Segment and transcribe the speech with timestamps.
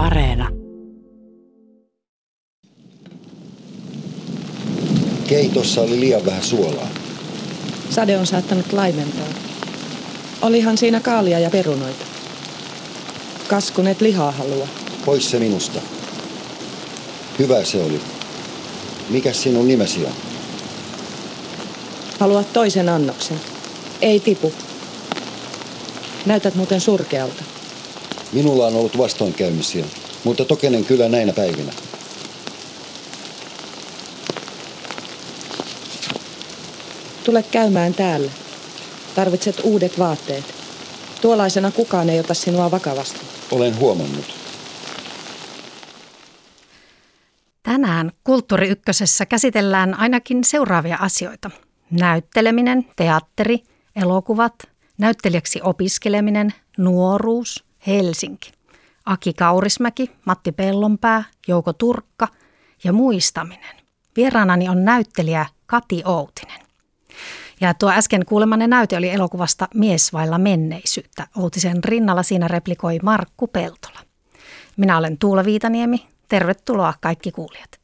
[0.00, 0.48] Areena.
[5.28, 6.88] Keitossa oli liian vähän suolaa.
[7.90, 9.28] Sade on saattanut laimentaa.
[10.42, 12.04] Olihan siinä kaalia ja perunoita.
[13.48, 14.68] Kaskuneet lihaa halua.
[15.04, 15.80] Pois se minusta.
[17.38, 18.00] Hyvä se oli.
[19.10, 20.12] Mikä sinun nimesi on?
[22.20, 23.40] Haluat toisen annoksen.
[24.02, 24.52] Ei tipu.
[26.26, 27.59] Näytät muuten surkealta.
[28.32, 29.84] Minulla on ollut vastoinkäymisiä,
[30.24, 31.72] mutta tokenen kyllä näinä päivinä.
[37.24, 38.30] Tule käymään täällä.
[39.14, 40.44] Tarvitset uudet vaatteet.
[41.20, 43.20] Tuollaisena kukaan ei ota sinua vakavasti.
[43.50, 44.24] Olen huomannut.
[47.62, 51.50] Tänään Kulttuuri Ykkösessä käsitellään ainakin seuraavia asioita.
[51.90, 53.62] Näytteleminen, teatteri,
[53.96, 54.54] elokuvat,
[54.98, 58.52] näyttelijäksi opiskeleminen, nuoruus, Helsinki.
[59.06, 62.28] Aki Kaurismäki, Matti Pellonpää, Jouko Turkka
[62.84, 63.76] ja muistaminen.
[64.16, 66.60] Vieraanani on näyttelijä Kati Outinen.
[67.60, 71.26] Ja tuo äsken kuulemanne näyte oli elokuvasta Mies vailla menneisyyttä.
[71.36, 74.00] Outisen rinnalla siinä replikoi Markku Peltola.
[74.76, 76.06] Minä olen Tuula Viitaniemi.
[76.28, 77.79] Tervetuloa kaikki kuulijat.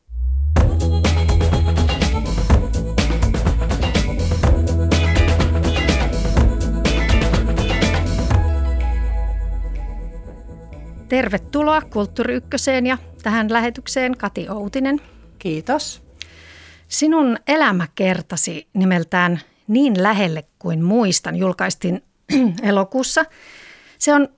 [11.08, 15.00] Tervetuloa Kulttuuri Ykköseen ja tähän lähetykseen Kati Outinen.
[15.38, 16.02] Kiitos.
[16.88, 22.02] Sinun elämäkertasi nimeltään Niin lähelle kuin muistan julkaistiin
[22.62, 23.24] elokuussa.
[23.98, 24.28] Se on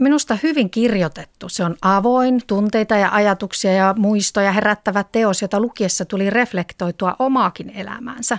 [0.00, 1.48] minusta hyvin kirjoitettu.
[1.48, 7.70] Se on avoin, tunteita ja ajatuksia ja muistoja herättävä teos, jota lukiessa tuli reflektoitua omaakin
[7.70, 8.38] elämäänsä.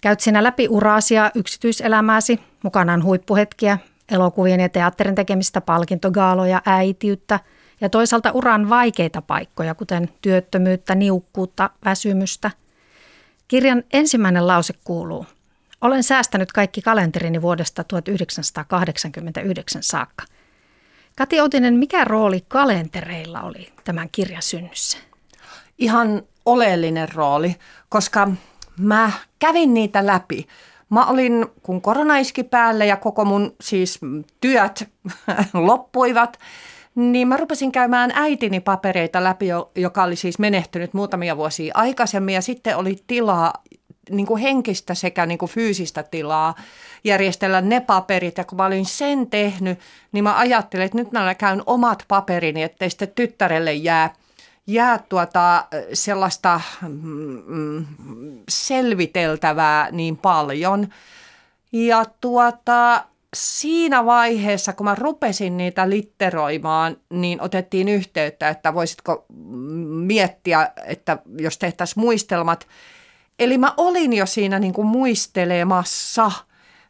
[0.00, 3.78] Käyt sinä läpi uraasia yksityiselämääsi, mukanaan huippuhetkiä,
[4.10, 7.40] elokuvien ja teatterin tekemistä palkintogaaloja, äitiyttä
[7.80, 12.50] ja toisaalta uran vaikeita paikkoja, kuten työttömyyttä, niukkuutta, väsymystä.
[13.48, 15.26] Kirjan ensimmäinen lause kuuluu,
[15.80, 20.24] olen säästänyt kaikki kalenterini vuodesta 1989 saakka.
[21.16, 24.98] Kati Outinen, mikä rooli kalentereilla oli tämän kirjan synnyssä?
[25.78, 27.56] Ihan oleellinen rooli,
[27.88, 28.28] koska
[28.78, 30.46] mä kävin niitä läpi.
[30.90, 34.00] Mä olin, kun korona iski päälle ja koko mun siis
[34.40, 34.88] työt
[35.54, 36.38] loppuivat,
[36.94, 42.42] niin mä rupesin käymään äitini papereita läpi, joka oli siis menehtynyt muutamia vuosia aikaisemmin ja
[42.42, 43.52] sitten oli tilaa
[44.10, 46.54] niin kuin henkistä sekä niin kuin fyysistä tilaa
[47.04, 48.38] järjestellä ne paperit.
[48.38, 49.78] Ja kun mä olin sen tehnyt,
[50.12, 54.14] niin mä ajattelin, että nyt mä käyn omat paperini, ettei sitten tyttärelle jää–
[54.68, 57.86] jää tuota sellaista mm, mm,
[58.48, 60.88] selviteltävää niin paljon.
[61.72, 63.04] Ja tuota,
[63.36, 69.26] siinä vaiheessa, kun mä rupesin niitä litteroimaan, niin otettiin yhteyttä, että voisitko
[69.88, 72.68] miettiä, että jos tehtäisiin muistelmat.
[73.38, 76.32] Eli mä olin jo siinä niin kuin muistelemassa,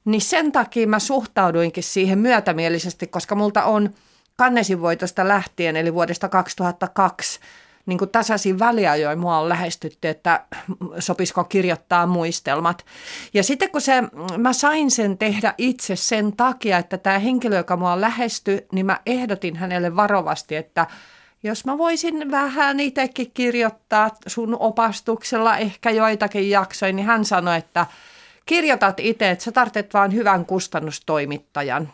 [0.04, 3.94] niin sen takia mä suhtauduinkin siihen myötämielisesti, koska multa on
[4.36, 7.40] kannesin voitosta lähtien, eli vuodesta 2002,
[7.88, 10.44] niin kuin tasaisin väliajoin mua on lähestytty, että
[10.98, 12.84] sopisiko kirjoittaa muistelmat.
[13.34, 14.02] Ja sitten kun se,
[14.36, 19.00] mä sain sen tehdä itse sen takia, että tämä henkilö, joka mua lähesty, niin mä
[19.06, 20.86] ehdotin hänelle varovasti, että
[21.42, 27.86] jos mä voisin vähän itsekin kirjoittaa sun opastuksella ehkä joitakin jaksoja, niin hän sanoi, että
[28.46, 31.92] kirjoitat itse, että sä tarvitset vaan hyvän kustannustoimittajan.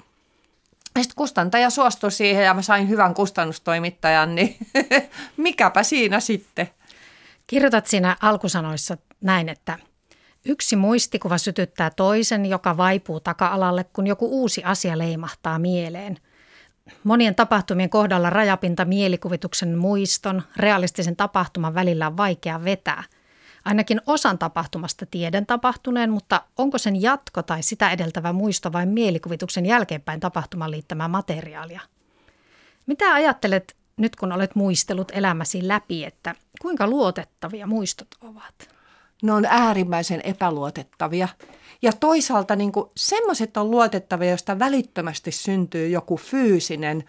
[0.99, 4.57] Sitten kustantaja suostui siihen ja mä sain hyvän kustannustoimittajan, niin
[5.37, 6.71] mikäpä siinä sitten.
[7.47, 9.79] Kirjoitat siinä alkusanoissa näin, että
[10.45, 16.19] yksi muistikuva sytyttää toisen, joka vaipuu taka-alalle, kun joku uusi asia leimahtaa mieleen.
[17.05, 23.05] Monien tapahtumien kohdalla rajapinta mielikuvituksen muiston, realistisen tapahtuman välillä on vaikea vetää–
[23.65, 29.67] Ainakin osan tapahtumasta tiedän tapahtuneen, mutta onko sen jatko tai sitä edeltävä muisto vain mielikuvituksen
[29.67, 31.81] jälkeenpäin tapahtuman liittämää materiaalia?
[32.87, 38.69] Mitä ajattelet nyt, kun olet muistellut elämäsi läpi, että kuinka luotettavia muistot ovat?
[39.23, 41.29] Ne on äärimmäisen epäluotettavia.
[41.83, 47.05] Ja toisaalta niin semmoiset on luotettavia, josta välittömästi syntyy joku fyysinen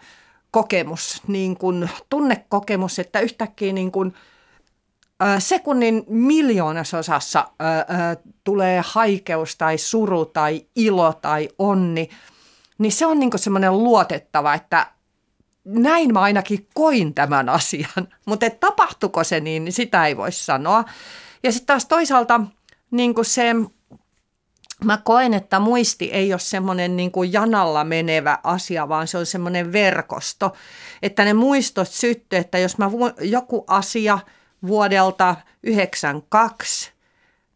[0.50, 4.14] kokemus, niin kuin tunnekokemus, että yhtäkkiä niin kuin–
[5.38, 7.48] sekunnin miljoonasosassa
[8.44, 12.08] tulee haikeus tai suru tai ilo tai onni,
[12.78, 14.86] niin se on niinku semmoinen luotettava, että
[15.64, 20.84] näin mä ainakin koin tämän asian, mutta tapahtuko se niin, niin sitä ei voi sanoa.
[21.42, 22.40] Ja sitten taas toisaalta
[22.90, 23.54] niin se
[24.84, 29.72] mä koen, että muisti ei ole semmoinen niin janalla menevä asia, vaan se on semmoinen
[29.72, 30.52] verkosto.
[31.02, 32.90] Että ne muistot syttyy, että jos mä
[33.20, 34.18] joku asia
[34.66, 36.96] vuodelta 92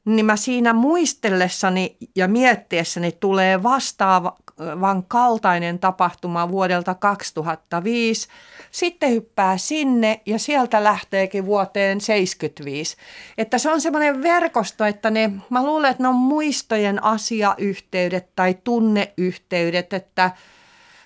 [0.04, 8.28] niin mä siinä muistellessani ja miettiessäni tulee vastaavan kaltainen tapahtuma vuodelta 2005.
[8.70, 12.96] Sitten hyppää sinne ja sieltä lähteekin vuoteen 75.
[13.38, 18.54] Että se on semmoinen verkosto, että ne, mä luulen, että ne on muistojen asiayhteydet tai
[18.64, 20.30] tunneyhteydet, että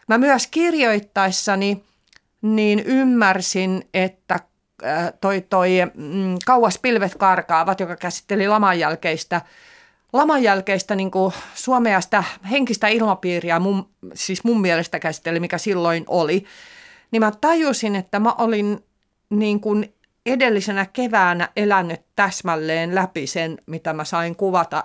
[0.09, 1.85] mä myös kirjoittaessani
[2.43, 4.41] niin ymmärsin, että
[5.21, 9.41] toi, toi mm, Kauas pilvet karkaavat, joka käsitteli laman jälkeistä,
[10.13, 16.05] laman jälkeistä niin kuin Suomea sitä henkistä ilmapiiriä, mun, siis mun mielestä käsitteli, mikä silloin
[16.09, 16.45] oli,
[17.11, 18.85] niin mä tajusin, että mä olin
[19.31, 19.95] niin kuin
[20.27, 24.85] edellisenä keväänä elänyt täsmälleen läpi sen, mitä mä sain kuvata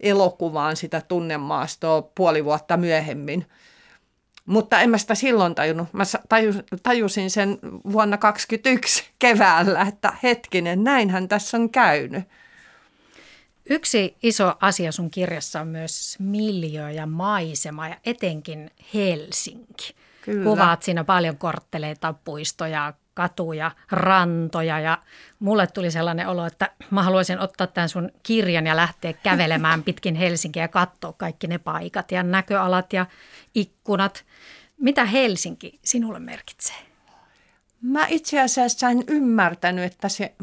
[0.00, 3.46] elokuvaan sitä tunnemaastoa puoli vuotta myöhemmin–
[4.46, 5.92] mutta en mä sitä silloin tajunnut.
[5.92, 6.04] Mä
[6.82, 7.58] tajusin sen
[7.92, 12.24] vuonna 2021 keväällä, että hetkinen, näinhän tässä on käynyt.
[13.70, 19.94] Yksi iso asia sun kirjassa on myös miljö ja maisema ja etenkin Helsinki.
[20.22, 20.44] Kyllä.
[20.44, 24.98] Kuvaat siinä paljon kortteleita, puistoja, katuja, rantoja ja
[25.38, 30.14] mulle tuli sellainen olo, että mä haluaisin ottaa tämän sun kirjan ja lähteä kävelemään pitkin
[30.14, 33.06] Helsinkiä ja katsoa kaikki ne paikat ja näköalat ja
[33.54, 34.24] ikkunat.
[34.80, 36.76] Mitä Helsinki sinulle merkitsee?
[37.82, 40.34] Mä itse asiassa en ymmärtänyt, että se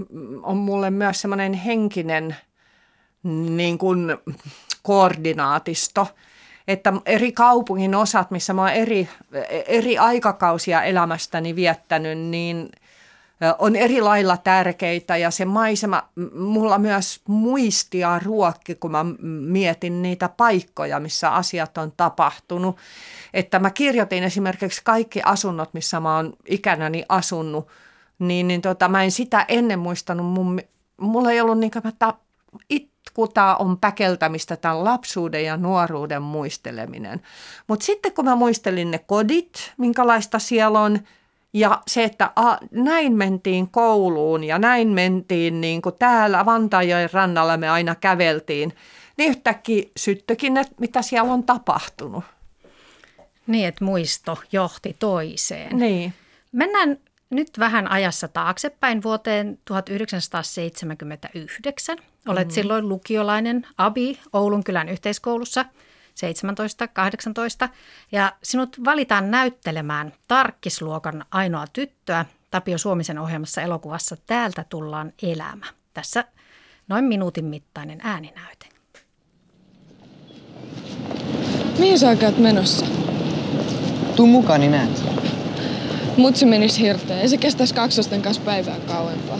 [0.43, 2.35] on mulle myös semmoinen henkinen
[3.49, 4.17] niin kuin
[4.83, 6.07] koordinaatisto–
[6.69, 9.09] että eri kaupungin osat, missä mä oon eri,
[9.67, 12.69] eri aikakausia elämästäni viettänyt, niin
[13.59, 19.05] on eri lailla tärkeitä ja se maisema mulla myös muistia ruokki, kun mä
[19.47, 22.77] mietin niitä paikkoja, missä asiat on tapahtunut.
[23.33, 27.67] Että mä kirjoitin esimerkiksi kaikki asunnot, missä mä oon ikänäni asunut,
[28.19, 30.25] niin, niin tota, mä en sitä ennen muistanut.
[30.25, 30.61] Mun,
[30.97, 32.13] mulla ei ollut niin kuin, että
[32.69, 37.21] it, kuta on päkeltämistä tämän lapsuuden ja nuoruuden muisteleminen.
[37.67, 40.99] Mutta sitten kun mä muistelin ne kodit, minkälaista siellä on,
[41.53, 47.57] ja se, että a, näin mentiin kouluun ja näin mentiin niin kuin täällä Vantaajoen rannalla
[47.57, 48.73] me aina käveltiin,
[49.17, 52.23] niin yhtäkkiä syttökin, että mitä siellä on tapahtunut.
[53.47, 55.77] Niin, että muisto johti toiseen.
[55.77, 56.13] Niin.
[56.51, 56.97] Mennään
[57.29, 61.97] nyt vähän ajassa taaksepäin vuoteen 1979.
[62.27, 62.51] Olet mm.
[62.51, 65.65] silloin lukiolainen Abi Oulunkylän yhteiskoulussa
[67.65, 67.69] 17-18
[68.11, 75.65] ja sinut valitaan näyttelemään tarkkisluokan ainoa tyttöä Tapio Suomisen ohjelmassa elokuvassa Täältä tullaan elämä.
[75.93, 76.23] Tässä
[76.87, 78.65] noin minuutin mittainen ääninäyte.
[81.79, 82.85] Mihin sä menossa?
[84.15, 85.18] Tuu mukaan, niin näet.
[86.19, 87.19] Mutsi menis hirteen.
[87.19, 89.39] Ei se kestäisi kaksosten kanssa päivää kauempaa.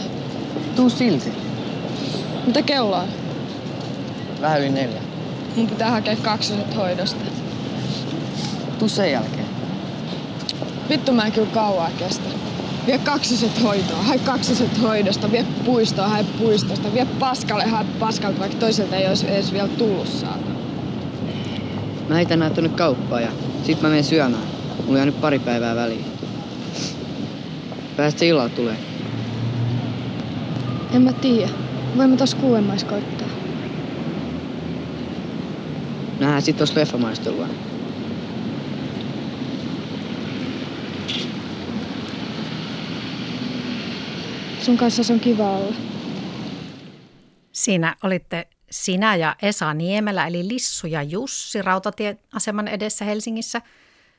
[0.76, 1.32] Tuu silti.
[2.46, 3.08] Mitä kello on?
[4.40, 5.00] Vähän yli neljä.
[5.56, 7.24] Mun pitää hakea kaksoset hoidosta.
[8.78, 9.46] Tuu sen jälkeen.
[10.88, 12.24] Vittu mä en kyllä kauaa kestä.
[12.86, 18.58] Vie kaksoset hoitoa, hae kaksoset hoidosta, vie puistoa, hae puistosta, vie paskalle, hae paskalta, vaikka
[18.58, 20.50] toiselta ei olisi edes vielä tullut saata.
[22.08, 23.30] Mä heitän nää tonne kauppaan ja
[23.66, 24.44] sit mä menen syömään.
[24.86, 26.09] Mulla on nyt pari päivää väliin.
[28.00, 28.76] Päästä illalla tulee?
[30.94, 31.52] En mä tiedä.
[31.96, 33.28] Voimme taas kuuemmais koittaa.
[36.20, 37.46] Nähdään sit tossa leffamaistelua.
[44.60, 45.74] Sun kanssa on kiva olla.
[47.52, 53.62] Siinä olitte sinä ja Esa Niemelä, eli Lissu ja Jussi rautatieaseman edessä Helsingissä.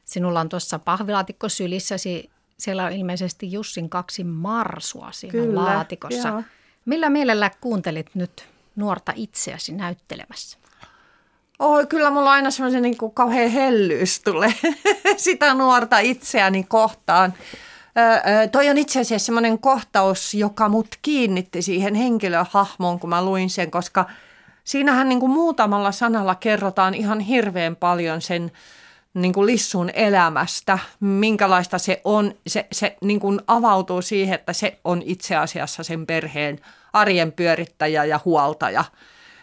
[0.06, 2.30] Sinulla on tuossa pahvilaatikko sylissäsi
[2.62, 6.28] siellä on ilmeisesti Jussin kaksi marsua siinä Kyllä, laatikossa.
[6.28, 6.44] Joo.
[6.86, 10.58] Millä mielellä kuuntelit nyt nuorta itseäsi näyttelemässä?
[11.60, 14.54] Oh, kyllä mulla aina semmoisen niin kuin kauhean hellyys tulee
[15.18, 17.34] sitä nuorta itseäni kohtaan.
[17.98, 23.50] Öö, toi on itse asiassa semmoinen kohtaus, joka mut kiinnitti siihen henkilöhahmoon, kun mä luin
[23.50, 24.06] sen, koska
[24.64, 28.52] siinähän niin kuin muutamalla sanalla kerrotaan ihan hirveän paljon sen
[29.14, 32.34] niin kuin Lissun elämästä, minkälaista se on.
[32.48, 36.60] Se, se niin kuin avautuu siihen, että se on itse asiassa sen perheen
[36.94, 38.84] arjen pyörittäjä ja huoltaja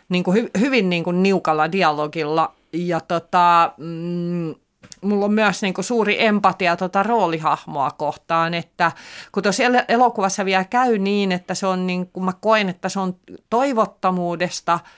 [0.09, 2.55] niin kuin hy, hyvin niin kuin niukalla dialogilla.
[2.73, 4.55] Ja tota, mm,
[5.01, 8.93] mulla on myös niin kuin suuri empatia tota roolihahmoa kohtaan, että
[9.33, 13.01] kun tuossa elokuvassa vielä käy niin, että se on niin kuin mä koen, että se
[13.01, 13.17] on
[13.51, 14.79] toivottomuudesta–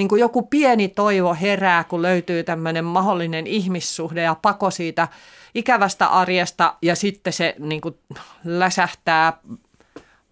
[0.00, 5.08] niin kuin joku pieni toivo herää, kun löytyy tämmöinen mahdollinen ihmissuhde ja pako siitä
[5.54, 7.98] ikävästä arjesta ja sitten se niin kuin
[8.44, 9.32] läsähtää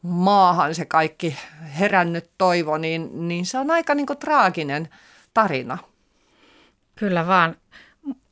[0.02, 1.36] maahan se kaikki
[1.78, 4.88] herännyt toivo, niin, niin se on aika niin kuin traaginen
[5.34, 5.78] tarina.
[6.96, 7.56] Kyllä vaan.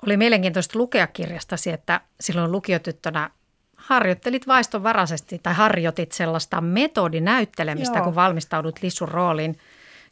[0.06, 3.30] Oli mielenkiintoista lukea kirjastasi, että silloin lukiotyttönä
[3.76, 8.04] harjoittelit vaistonvaraisesti tai harjoitit sellaista metodinäyttelemistä, Joo.
[8.04, 9.58] kun valmistaudut Lissun rooliin.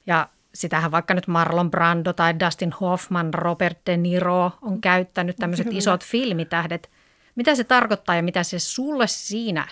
[0.06, 5.66] Ja sitähän vaikka nyt Marlon Brando tai Dustin Hoffman, Robert De Niro on käyttänyt tämmöiset
[5.70, 6.90] isot filmitähdet.
[7.34, 9.68] Mitä se tarkoittaa ja mitä se sulle siinä,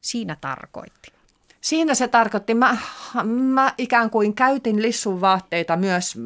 [0.00, 1.12] siinä tarkoitti?
[1.60, 2.76] Siinä se tarkoitti, mä,
[3.24, 6.18] mä ikään kuin käytin lissun vaatteita myös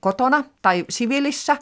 [0.00, 1.56] kotona tai siviilissä.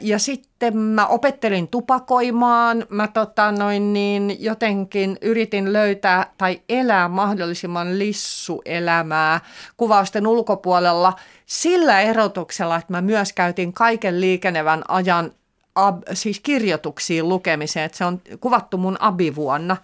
[0.00, 7.98] Ja sitten mä opettelin tupakoimaan, mä tota noin niin jotenkin yritin löytää tai elää mahdollisimman
[7.98, 9.40] lissuelämää
[9.76, 11.12] kuvausten ulkopuolella
[11.46, 15.30] sillä erotuksella, että mä myös käytin kaiken liikenevän ajan
[15.74, 19.76] ab, siis kirjoituksiin lukemiseen, että se on kuvattu mun abivuonna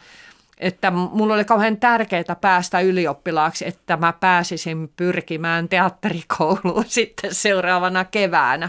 [0.59, 8.69] että mulla oli kauhean tärkeää päästä ylioppilaaksi, että mä pääsisin pyrkimään teatterikouluun sitten seuraavana keväänä.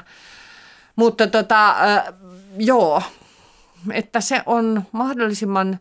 [0.98, 2.04] Mutta tota, äh,
[2.58, 3.04] joo,
[3.92, 5.80] että se on mahdollisimman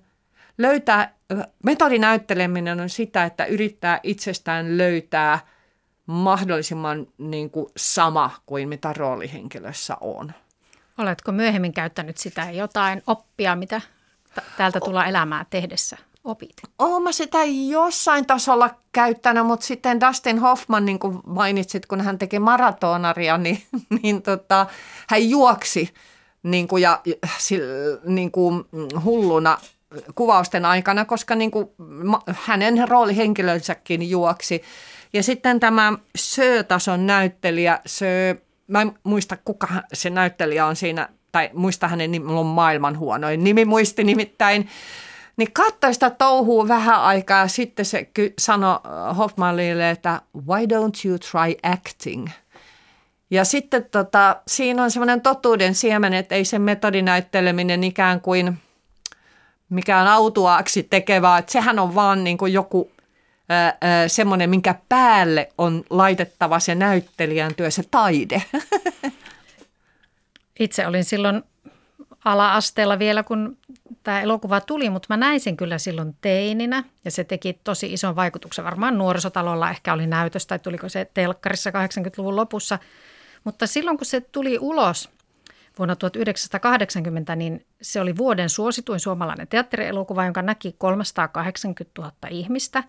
[0.58, 1.14] löytää,
[1.62, 5.38] metodinäytteleminen on sitä, että yrittää itsestään löytää
[6.06, 10.32] mahdollisimman niin kuin sama kuin mitä roolihenkilössä on.
[10.98, 13.80] Oletko myöhemmin käyttänyt sitä jotain oppia, mitä
[14.56, 16.56] täältä tulla elämää tehdessä opit?
[16.78, 22.18] Olen mä sitä jossain tasolla käyttänyt, mutta sitten Dustin Hoffman, niin kuin mainitsit, kun hän
[22.18, 23.62] teki maratonaria, niin,
[24.02, 24.66] niin tota,
[25.08, 25.94] hän juoksi
[26.42, 27.02] niin kuin, ja,
[28.04, 28.64] niin kuin
[29.04, 29.58] hulluna
[30.14, 31.68] kuvausten aikana, koska niin kuin,
[32.26, 34.62] hänen roolihenkilönsäkin juoksi.
[35.12, 41.50] Ja sitten tämä Sö-tason näyttelijä, Sö, mä en muista kuka se näyttelijä on siinä, tai
[41.52, 44.68] muista hänen nimi, on maailman huonoin nimi muisti nimittäin,
[45.36, 51.08] niin katsoi sitä touhua vähän aikaa ja sitten se sanoi äh, Hoffmanille, että why don't
[51.08, 52.28] you try acting?
[53.30, 58.58] Ja sitten tota, siinä on semmoinen totuuden siemen, että ei se metodinäytteleminen ikään kuin
[59.68, 62.90] mikään autuaaksi tekevää, että sehän on vaan niin kuin joku
[63.50, 63.74] äh, äh,
[64.06, 68.42] semmoinen, minkä päälle on laitettava se näyttelijän työ, se taide.
[70.60, 71.42] Itse olin silloin
[72.24, 73.56] ala-asteella vielä, kun
[74.06, 78.16] tämä elokuva tuli, mutta mä näin sen kyllä silloin teininä ja se teki tosi ison
[78.16, 78.64] vaikutuksen.
[78.64, 82.78] Varmaan nuorisotalolla ehkä oli näytös tai tuliko se telkkarissa 80-luvun lopussa.
[83.44, 85.10] Mutta silloin kun se tuli ulos
[85.78, 92.84] vuonna 1980, niin se oli vuoden suosituin suomalainen teatterielokuva, jonka näki 380 000 ihmistä.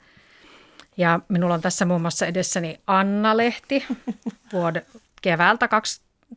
[0.97, 3.85] Ja minulla on tässä muun muassa edessäni Anna-lehti
[4.53, 4.85] vuode,
[5.21, 5.69] keväältä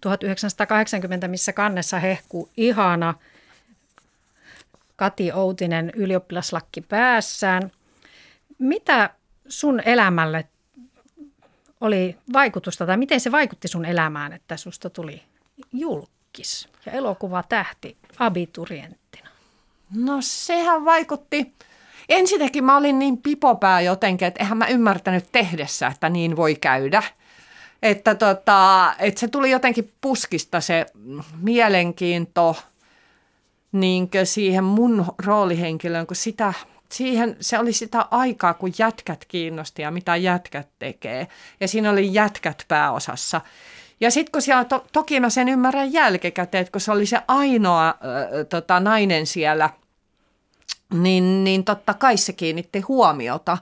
[0.00, 3.14] 1980, missä kannessa hehkuu ihana–
[5.00, 7.70] Kati Outinen ylioppilaslakki päässään.
[8.58, 9.10] Mitä
[9.48, 10.48] sun elämälle
[11.80, 15.22] oli vaikutusta tai miten se vaikutti sun elämään, että susta tuli
[15.72, 19.28] julkis ja elokuva tähti abiturienttina?
[19.94, 21.52] No sehän vaikutti.
[22.08, 27.02] Ensinnäkin mä olin niin pipopää jotenkin, että eihän mä ymmärtänyt tehdessä, että niin voi käydä.
[27.82, 30.86] Että, tota, että se tuli jotenkin puskista se
[31.42, 32.56] mielenkiinto–
[33.72, 36.52] niin siihen mun roolihenkilöön, kun sitä,
[36.92, 41.28] siihen, se oli sitä aikaa, kun jätkät kiinnosti ja mitä jätkät tekee.
[41.60, 43.40] Ja siinä oli jätkät pääosassa.
[44.00, 47.20] Ja sitten kun siellä, to, toki mä sen ymmärrän jälkikäteen, että kun se oli se
[47.28, 47.94] ainoa äh,
[48.48, 49.70] tota, nainen siellä,
[50.94, 53.58] niin, niin totta kai se kiinnitti huomiota.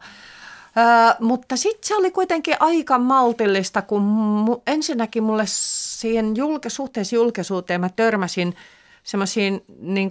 [0.76, 7.16] Ö, mutta sitten se oli kuitenkin aika maltillista, kun mu, ensinnäkin mulle siihen julke, suhteessa
[7.16, 8.56] julkisuuteen mä törmäsin–
[9.02, 10.10] semmoisiin niin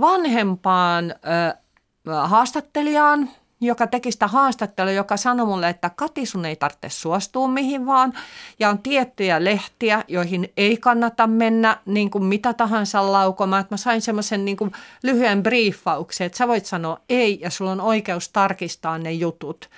[0.00, 1.54] vanhempaan ö,
[2.26, 7.86] haastattelijaan, joka teki sitä haastattelua, joka sanoi mulle, että Kati, sun ei tarvitse suostua mihin
[7.86, 8.12] vaan.
[8.58, 13.64] Ja on tiettyjä lehtiä, joihin ei kannata mennä niin kuin mitä tahansa laukomaan.
[13.70, 14.56] Mä sain semmoisen niin
[15.02, 19.70] lyhyen briefauksen, että sä voit sanoa ei ja sulla on oikeus tarkistaa ne jutut.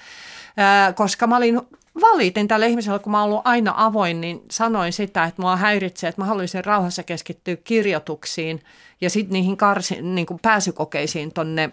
[0.95, 1.61] koska mä olin
[2.01, 6.09] valitin tälle ihmiselle, kun mä oon ollut aina avoin, niin sanoin sitä, että mua häiritsee,
[6.09, 8.63] että mä haluaisin rauhassa keskittyä kirjoituksiin
[9.01, 11.71] ja sitten niihin karsi, niin kuin pääsykokeisiin tonne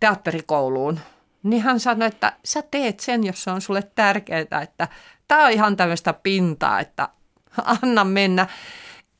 [0.00, 1.00] teatterikouluun.
[1.42, 4.88] Niin hän sanoi, että sä teet sen, jos se on sulle tärkeää, että
[5.28, 7.08] tämä on ihan tämmöistä pintaa, että
[7.82, 8.46] anna mennä.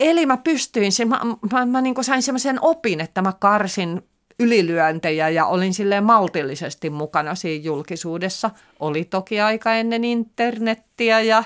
[0.01, 1.21] Eli mä pystyin, mä,
[1.53, 4.03] mä, mä niin sain semmoisen opin, että mä karsin
[4.41, 8.51] ylilyöntejä ja olin silleen maltillisesti mukana siinä julkisuudessa.
[8.81, 11.45] Oli toki aika ennen internettiä ja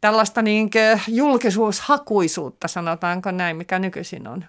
[0.00, 0.70] tällaista niin
[1.08, 4.44] julkisuushakuisuutta, sanotaanko näin, mikä nykyisin on.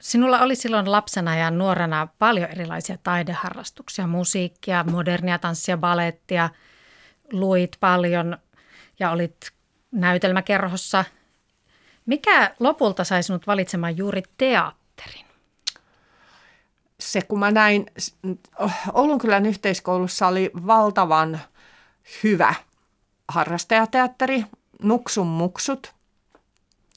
[0.00, 6.50] Sinulla oli silloin lapsena ja nuorena paljon erilaisia taideharrastuksia, musiikkia, modernia tanssia, balettia,
[7.32, 8.38] luit paljon
[9.00, 9.36] ja olit
[9.92, 11.04] näytelmäkerhossa.
[12.06, 14.79] Mikä lopulta sai sinut valitsemaan juuri teatterin?
[17.00, 17.86] Se, kun mä näin,
[18.92, 21.40] Oulunkylän yhteiskoulussa oli valtavan
[22.22, 22.54] hyvä
[23.28, 24.44] harrastajateatteri,
[24.82, 25.92] Nuksun muksut.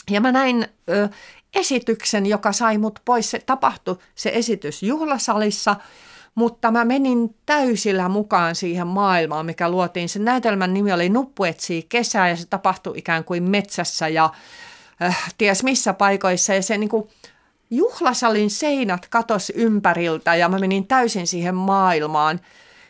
[0.10, 1.10] Ja mä näin ö,
[1.56, 3.32] esityksen, joka sai mut pois.
[3.32, 5.76] Se tapahtui se esitys juhlasalissa,
[6.36, 10.10] mutta mä menin täysillä mukaan siihen maailmaan, mikä luotiin.
[10.10, 14.30] Sen näytelmän nimi oli Nuppu etsii kesää ja se tapahtui ikään kuin metsässä ja
[15.02, 16.54] äh, ties missä paikoissa.
[16.54, 17.10] Ja se niin kuin,
[17.70, 22.40] juhlasalin seinät katos ympäriltä ja mä menin täysin siihen maailmaan.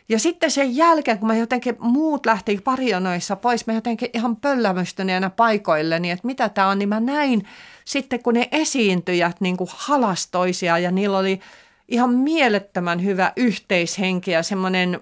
[0.08, 5.30] Ja sitten sen jälkeen, kun mä jotenkin muut lähti parionoissa pois, mä jotenkin ihan pöllämystyneenä
[5.30, 7.48] paikoille, niin että mitä tämä on, niin mä näin
[7.84, 11.40] sitten, kun ne esiintyjät niin kuin halastoisia ja niillä oli
[11.88, 15.00] ihan mielettömän hyvä yhteishenki ja semmoinen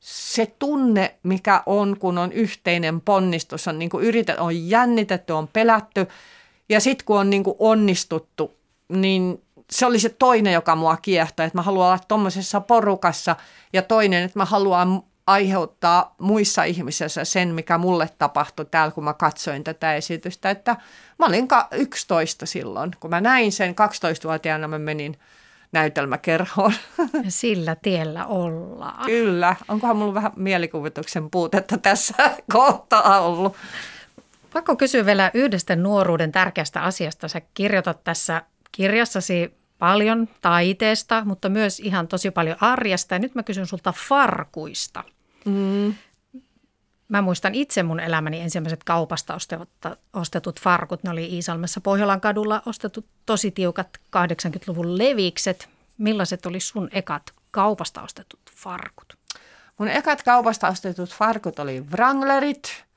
[0.00, 5.48] se tunne, mikä on, kun on yhteinen ponnistus, on, niin kuin yritet, on jännitetty, on
[5.48, 6.06] pelätty
[6.68, 8.56] ja sitten kun on niin kuin onnistuttu,
[8.92, 13.36] niin se oli se toinen, joka mua kiehtoi, että mä haluan olla tuommoisessa porukassa
[13.72, 19.14] ja toinen, että mä haluan aiheuttaa muissa ihmisissä sen, mikä mulle tapahtui täällä, kun mä
[19.14, 20.76] katsoin tätä esitystä, että
[21.18, 25.18] mä olin 11 silloin, kun mä näin sen 12-vuotiaana mä menin
[25.72, 26.72] näytelmäkerhoon.
[27.28, 29.06] Sillä tiellä ollaan.
[29.06, 29.56] Kyllä.
[29.68, 32.14] Onkohan mulla vähän mielikuvituksen puutetta tässä
[32.52, 33.56] kohtaa ollut?
[34.52, 37.28] Pakko kysyä vielä yhdestä nuoruuden tärkeästä asiasta.
[37.28, 38.42] Sä kirjoitat tässä
[38.72, 43.14] kirjassasi paljon taiteesta, mutta myös ihan tosi paljon arjesta.
[43.14, 45.04] Ja nyt mä kysyn sulta farkuista.
[45.44, 45.94] Mm.
[47.08, 49.38] Mä muistan itse mun elämäni ensimmäiset kaupasta
[50.12, 51.02] ostetut farkut.
[51.02, 55.68] Ne oli Iisalmessa Pohjolan kadulla ostetut tosi tiukat 80-luvun levikset.
[55.98, 59.16] Millaiset oli sun ekat kaupasta ostetut farkut?
[59.78, 62.62] Mun ekat kaupasta ostetut farkut oli Wranglerit–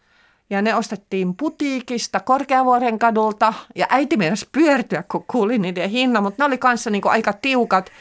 [0.50, 3.54] ja ne ostettiin putiikista Korkeavuoren kadulta.
[3.76, 7.92] Ja äiti meinasi pyörtyä, kun kuuli niiden hinnan, mutta ne oli kanssa niin aika tiukat.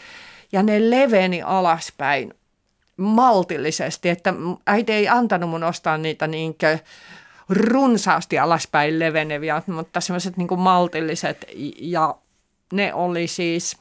[0.52, 2.34] Ja ne leveni alaspäin
[2.96, 4.34] maltillisesti, että
[4.66, 6.56] äiti ei antanut mun ostaa niitä niin
[7.48, 11.46] runsaasti alaspäin leveneviä, mutta semmoiset niin maltilliset.
[11.78, 12.14] Ja
[12.72, 13.76] ne oli siis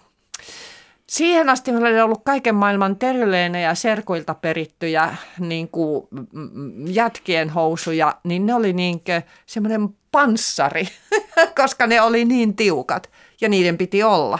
[1.13, 6.07] Siihen asti meillä oli ollut kaiken maailman teryleenejä ja serkuilta perittyjä niin kuin
[6.87, 9.01] jätkien housuja, niin ne oli niin
[9.45, 10.87] semmoinen panssari,
[11.61, 13.09] koska ne oli niin tiukat
[13.41, 14.39] ja niiden piti olla.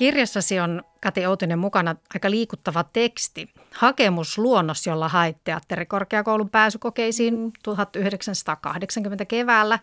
[0.00, 3.48] Kirjassasi on Kati Outinen mukana aika liikuttava teksti.
[3.74, 9.78] Hakemusluonnos, jolla hait teatterikorkeakoulun pääsykokeisiin 1980 keväällä.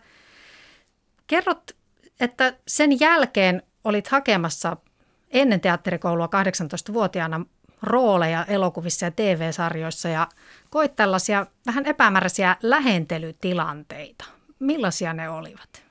[1.26, 1.70] Kerrot,
[2.20, 4.76] että sen jälkeen olit hakemassa
[5.30, 7.44] ennen teatterikoulua 18-vuotiaana
[7.82, 10.28] rooleja elokuvissa ja TV-sarjoissa ja
[10.70, 14.24] koit tällaisia vähän epämääräisiä lähentelytilanteita.
[14.58, 15.87] Millaisia ne olivat?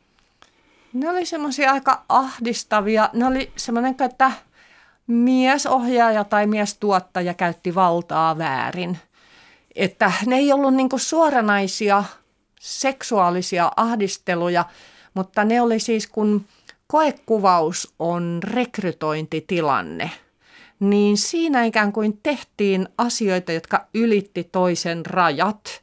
[0.94, 3.10] Ne oli semmoisia aika ahdistavia.
[3.14, 4.32] Ne oli semmoinen, että
[5.08, 8.98] miesohjaaja tai miestuottaja käytti valtaa väärin.
[9.76, 12.04] Että ne ei ollut niinku suoranaisia
[12.60, 14.66] seksuaalisia ahdisteluja,
[15.14, 16.46] mutta ne oli siis kun
[16.88, 20.12] koekuvaus on rekrytointitilanne,
[20.80, 25.82] niin siinä ikään kuin tehtiin asioita, jotka ylitti toisen rajat.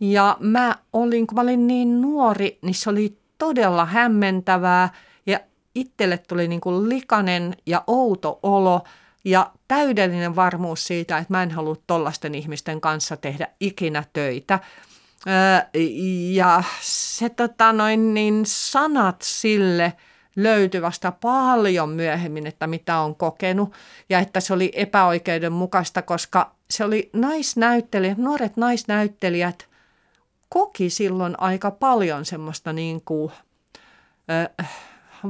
[0.00, 4.88] Ja mä olin, kun mä olin niin nuori, niin se oli todella hämmentävää
[5.26, 5.40] ja
[5.74, 8.84] itselle tuli niin kuin likainen ja outo olo
[9.24, 14.58] ja täydellinen varmuus siitä, että mä en halua tollaisten ihmisten kanssa tehdä ikinä töitä.
[16.32, 19.92] Ja se tota noin, niin sanat sille
[20.36, 23.72] löytyi vasta paljon myöhemmin, että mitä on kokenut
[24.08, 29.68] ja että se oli epäoikeudenmukaista, koska se oli naisnäyttelijät, nuoret naisnäyttelijät
[30.48, 33.32] koki silloin aika paljon semmoista niin kuin,
[34.30, 34.70] äh,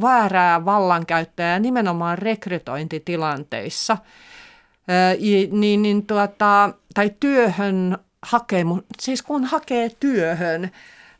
[0.00, 3.92] väärää vallankäyttöä nimenomaan rekrytointitilanteissa.
[3.92, 10.70] Äh, niin, niin tuota, tai työhön hakemu, siis kun hakee työhön,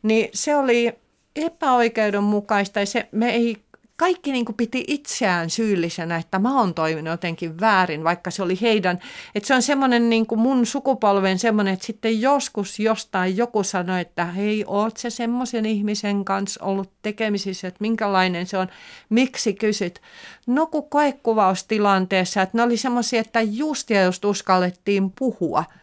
[0.02, 0.92] niin se oli
[1.37, 3.56] epäoikeudenmukaista se, me ei
[3.96, 8.59] kaikki niin kuin piti itseään syyllisenä, että mä oon toiminut jotenkin väärin, vaikka se oli
[8.61, 8.98] heidän.
[9.35, 14.00] Että se on semmoinen niin kuin mun sukupolven semmoinen, että sitten joskus jostain joku sanoi,
[14.00, 18.68] että hei, oot se semmoisen ihmisen kanssa ollut tekemisissä, että minkälainen se on,
[19.09, 20.02] miksi kysyt.
[20.46, 25.64] No kun koekuvaustilanteessa, että ne oli semmoisia, että just ja just uskallettiin puhua–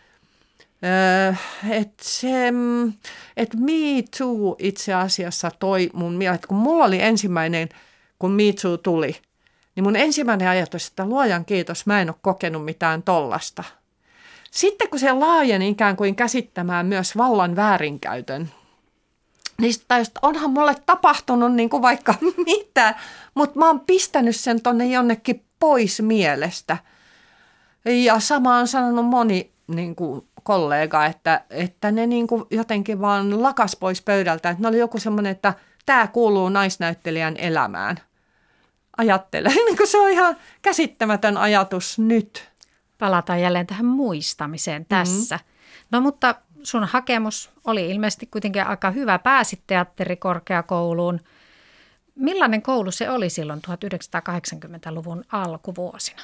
[1.69, 2.47] että se,
[3.37, 7.69] että Me Too itse asiassa toi mun mielestä, kun mulla oli ensimmäinen,
[8.23, 9.15] kun Too tuli,
[9.75, 13.63] niin mun ensimmäinen ajatus, että luojan kiitos, mä en ole kokenut mitään tollasta.
[14.51, 18.51] Sitten kun se laajeni ikään kuin käsittämään myös vallan väärinkäytön,
[19.61, 22.95] niin sitten onhan mulle tapahtunut niin kuin vaikka mitä,
[23.33, 26.77] mutta mä oon pistänyt sen tonne jonnekin pois mielestä.
[27.85, 33.43] Ja sama on sanonut moni niin kuin kollega, että, että ne niin kuin jotenkin vaan
[33.43, 34.49] lakas pois pöydältä.
[34.49, 35.53] Että ne oli joku semmoinen, että
[35.85, 37.99] tämä kuuluu naisnäyttelijän elämään.
[38.97, 42.49] Ajattelen, niin se on ihan käsittämätön ajatus nyt.
[42.97, 44.89] Palataan jälleen tähän muistamiseen mhm.
[44.89, 45.35] tässä.
[45.35, 45.87] Mm-hmm.
[45.91, 49.19] No mutta sun hakemus oli ilmeisesti kuitenkin aika hyvä.
[49.19, 51.19] Pääsit teatterikorkeakouluun.
[52.15, 56.21] Millainen koulu se oli silloin 1980-luvun alkuvuosina?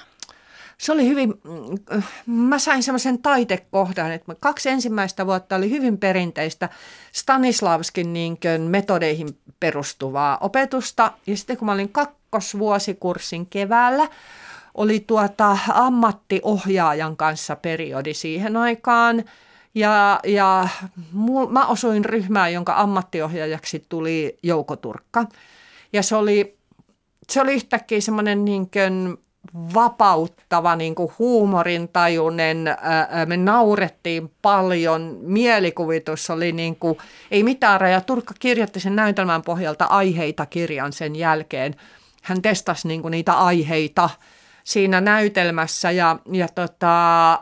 [0.80, 6.70] se oli hyvin, mm, mä sain semmoisen taitekohdan, että kaksi ensimmäistä vuotta oli hyvin perinteistä
[7.12, 11.12] Stanislavskin niin metodeihin perustuvaa opetusta.
[11.28, 11.90] Ja sitten kun mä olin
[12.30, 14.08] kakkosvuosikurssin keväällä,
[14.76, 19.24] oli tuota ammattiohjaajan kanssa periodi siihen aikaan.
[19.76, 20.68] Ja, ja
[21.12, 25.26] mul, mä osuin ryhmään, jonka ammattiohjaajaksi tuli Jouko Turkka.
[25.94, 26.58] Ja se oli,
[27.30, 29.18] se oli yhtäkkiä semmoinen niin kuin
[29.74, 32.66] vapauttava, niin kuin huumorintajuinen,
[33.26, 36.98] me naurettiin paljon, mielikuvitus oli niin kuin,
[37.32, 38.02] ei mitään raja.
[38.02, 41.76] Turkka kirjoitti sen näytelmän pohjalta aiheita kirjan sen jälkeen.
[42.22, 44.10] Hän testasi niin kuin niitä aiheita
[44.64, 47.40] siinä näytelmässä ja, ja tota,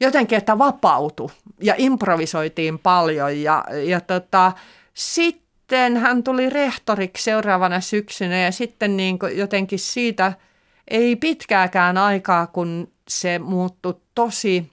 [0.00, 4.52] jotenkin, että vapautui ja improvisoitiin paljon ja, ja tota,
[4.94, 10.32] sitten hän tuli rehtoriksi seuraavana syksynä ja sitten niin kuin jotenkin siitä–
[10.90, 14.72] ei pitkääkään aikaa, kun se muuttui tosi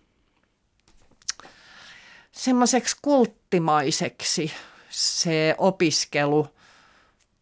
[2.32, 4.52] semmoiseksi kulttimaiseksi
[4.90, 6.48] se opiskelu.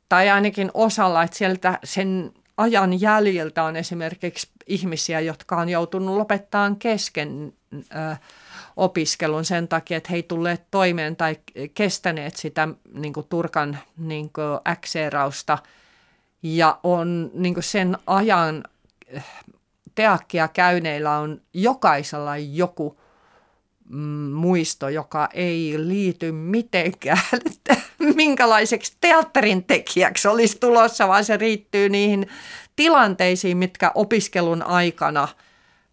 [0.10, 6.76] Tai ainakin osalla, että sieltä sen ajan jäljiltä on esimerkiksi ihmisiä, jotka on joutunut lopettamaan
[6.76, 8.16] kesken ö,
[8.78, 11.38] opiskelun sen takia, että he ei tulleet toimeen tai
[11.74, 15.58] kestäneet sitä niin kuin Turkan niin kuin äkseerausta–
[16.46, 18.64] ja on niin sen ajan
[19.96, 23.00] teakkia käyneillä on jokaisella joku
[24.34, 27.78] muisto, joka ei liity mitenkään, että
[28.16, 32.28] minkälaiseksi teatterin tekijäksi olisi tulossa, vaan se riittyy niihin
[32.76, 35.28] tilanteisiin, mitkä opiskelun aikana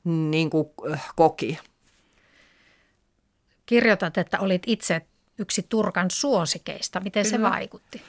[0.05, 1.59] niin kuin, eh, koki.
[3.67, 5.03] Kirjoitat, että olit itse
[5.39, 7.01] yksi Turkan suosikeista.
[7.01, 7.37] Miten Kyllä.
[7.37, 8.03] se vaikutti?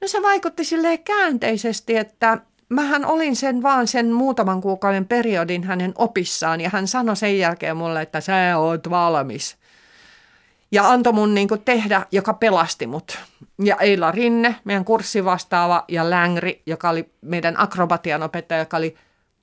[0.00, 5.92] No se vaikutti silleen käänteisesti, että mähän olin sen vaan sen muutaman kuukauden periodin hänen
[5.94, 9.56] opissaan ja hän sanoi sen jälkeen mulle, että sä oot valmis.
[10.72, 13.18] Ja antoi mun niin tehdä, joka pelasti mut.
[13.62, 18.96] Ja Eila Rinne, meidän kurssivastaava, ja Längri, joka oli meidän akrobatian opettaja, joka oli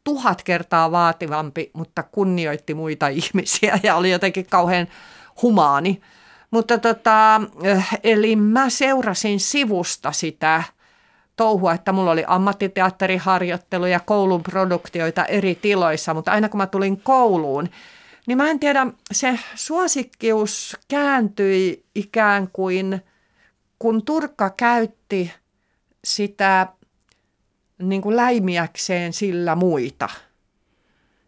[0.04, 4.88] tuhat kertaa vaativampi, mutta kunnioitti muita ihmisiä ja oli jotenkin kauhean
[5.42, 6.02] humaani.
[6.52, 10.64] Mutta tota, eh, eli mä seurasin sivusta sitä
[11.36, 17.02] touhua, että mulla oli ammattiteatteriharjoittelu ja koulun produktioita eri tiloissa, mutta aina kun mä tulin
[17.02, 17.70] kouluun,
[18.28, 23.02] niin mä en tiedä, se suosikkius kääntyi ikään kuin,
[23.80, 25.34] kun Turkka käytti
[26.04, 26.68] sitä
[27.82, 30.10] niin kuin läimiäkseen sillä muita.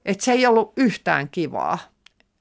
[0.05, 1.77] Että se ei ollut yhtään kivaa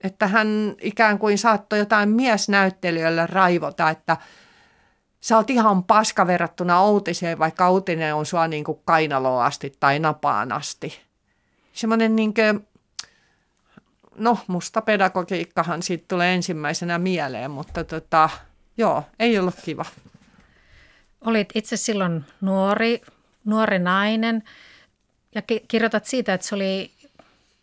[0.07, 4.16] että hän ikään kuin saattoi jotain miesnäyttelijöille raivota, että
[5.27, 9.99] sä oot ihan paska verrattuna Outiseen, vaikka Outinen on sua niin kuin kainaloa asti tai
[9.99, 11.01] napaan asti.
[11.73, 12.67] Semmoinen niin kuin,
[14.17, 18.31] no musta pedagogiikkahan siitä tulee ensimmäisenä mieleen, mutta tota,
[18.77, 19.85] joo, ei ollut kiva.
[21.25, 23.03] Olit itse silloin nuori,
[23.45, 24.43] nuori nainen
[25.35, 26.91] ja kirjoitat siitä, että se oli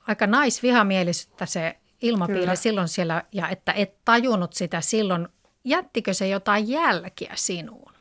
[0.07, 2.55] aika naisvihamielisyyttä se ilmapiiri Kyllä.
[2.55, 5.27] silloin siellä ja että et tajunnut sitä silloin.
[5.63, 7.93] Jättikö se jotain jälkiä sinuun?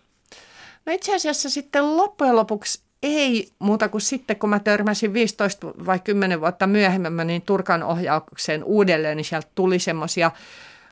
[0.87, 5.98] No itse asiassa sitten loppujen lopuksi ei muuta kuin sitten, kun mä törmäsin 15 vai
[5.98, 10.31] 10 vuotta myöhemmin niin Turkan ohjaukseen uudelleen, niin sieltä tuli semmoisia.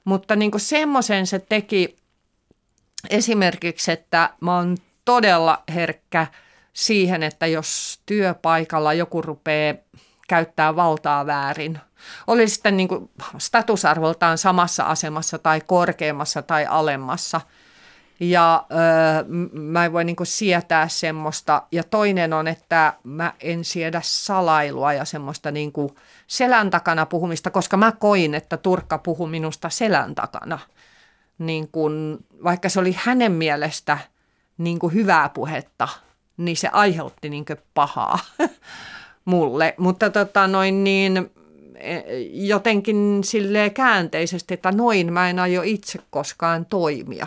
[0.05, 1.97] Mutta niin kuin semmoisen se teki
[3.11, 6.27] esimerkiksi, että mä oon todella herkkä
[6.73, 9.75] siihen, että jos työpaikalla joku rupeaa
[10.29, 11.79] käyttää valtaa väärin,
[12.27, 17.41] oli sitten niin kuin statusarvoltaan samassa asemassa tai korkeammassa tai alemmassa.
[18.21, 21.63] Ja öö, mä en voi niin sietää semmoista.
[21.73, 25.95] Ja toinen on, että mä en siedä salailua ja semmoista niin kuin
[26.27, 30.59] selän takana puhumista, koska mä koin, että Turkka puhui minusta selän takana.
[31.39, 33.99] Niin kuin, vaikka se oli hänen mielestä
[34.59, 35.89] niin kuin hyvää puhetta,
[36.37, 38.19] niin se aiheutti niin pahaa
[39.25, 39.75] mulle.
[39.79, 41.31] Mutta tota noin niin,
[42.33, 47.27] jotenkin sille käänteisesti, että noin mä en aio itse koskaan toimia.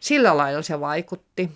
[0.00, 1.50] Sillä lailla se vaikutti.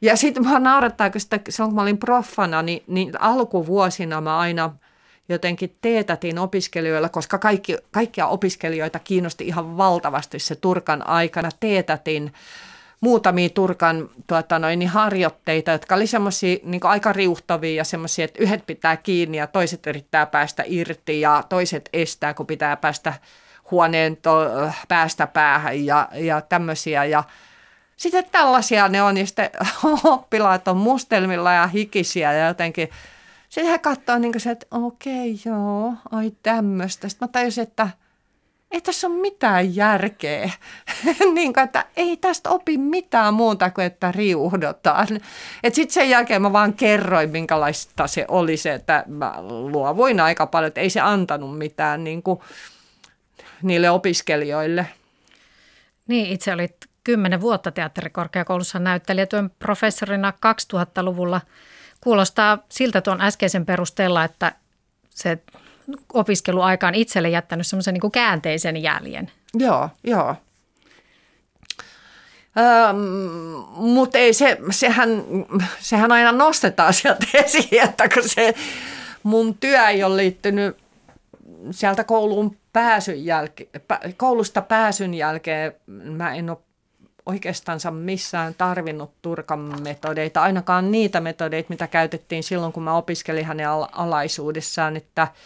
[0.00, 4.38] Ja sitten mä naurattaa, kun sitä, silloin kun mä olin proffana, niin, niin alkuvuosina mä
[4.38, 4.76] aina
[5.28, 12.32] jotenkin teetätin opiskelijoilla, koska kaikki, kaikkia opiskelijoita kiinnosti ihan valtavasti se Turkan aikana, teetätin
[13.00, 18.42] muutamia Turkan tuota, noin, niin harjoitteita, jotka oli semmoisia niin aika riuhtavia ja semmoisia, että
[18.42, 23.14] yhdet pitää kiinni ja toiset yrittää päästä irti ja toiset estää, kun pitää päästä
[23.70, 24.38] huoneen to,
[24.88, 27.04] päästä päähän ja, ja tämmöisiä.
[27.04, 27.24] Ja
[27.96, 29.50] sitten tällaisia ne on, niin sitten
[30.04, 32.88] oppilaat on mustelmilla ja hikisiä ja jotenkin
[33.48, 37.08] sitten he katsoo niin se, että okei, joo, ai tämmöistä.
[37.08, 37.88] Sitten mä tajusin, että–
[38.76, 40.50] ei tässä ole mitään järkeä.
[41.34, 45.08] niin kuin, että ei tästä opi mitään muuta kuin, että riuhdotaan.
[45.72, 50.68] Sitten sen jälkeen mä vaan kerroin, minkälaista se oli se, että mä luovuin aika paljon,
[50.68, 52.40] että ei se antanut mitään niin kuin,
[53.62, 54.86] niille opiskelijoille.
[56.08, 60.32] Niin, itse olit kymmenen vuotta teatterikorkeakoulussa näyttelijätyön professorina
[60.74, 61.40] 2000-luvulla.
[62.00, 64.52] Kuulostaa siltä tuon äskeisen perusteella, että
[65.10, 65.38] se
[66.14, 69.30] opiskeluaikaan itselle jättänyt semmoisen niin käänteisen jäljen.
[69.54, 70.36] Joo, joo.
[72.58, 72.98] Ähm,
[73.76, 75.08] mutta ei se, sehän,
[75.78, 78.54] sehän aina nostetaan sieltä esiin, että kun se
[79.22, 80.76] mun työ ei ole liittynyt
[81.70, 83.68] sieltä kouluun pääsyn jälkeen,
[84.16, 86.58] koulusta pääsyn jälkeen, mä en ole
[87.26, 93.68] oikeastaan missään tarvinnut Turkan metodeita, ainakaan niitä metodeita, mitä käytettiin silloin, kun mä opiskelin hänen
[93.92, 95.28] alaisuudessaan, että–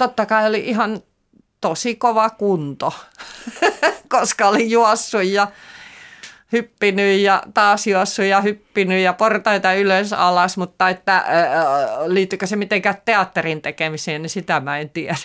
[0.00, 1.02] totta kai oli ihan
[1.60, 2.94] tosi kova kunto,
[4.18, 5.48] koska oli juossut ja
[6.52, 11.24] hyppinyt ja taas juossut ja hyppinyt ja portaita ylös alas, mutta että
[12.06, 15.16] liittyykö se mitenkään teatterin tekemiseen, niin sitä mä en tiedä.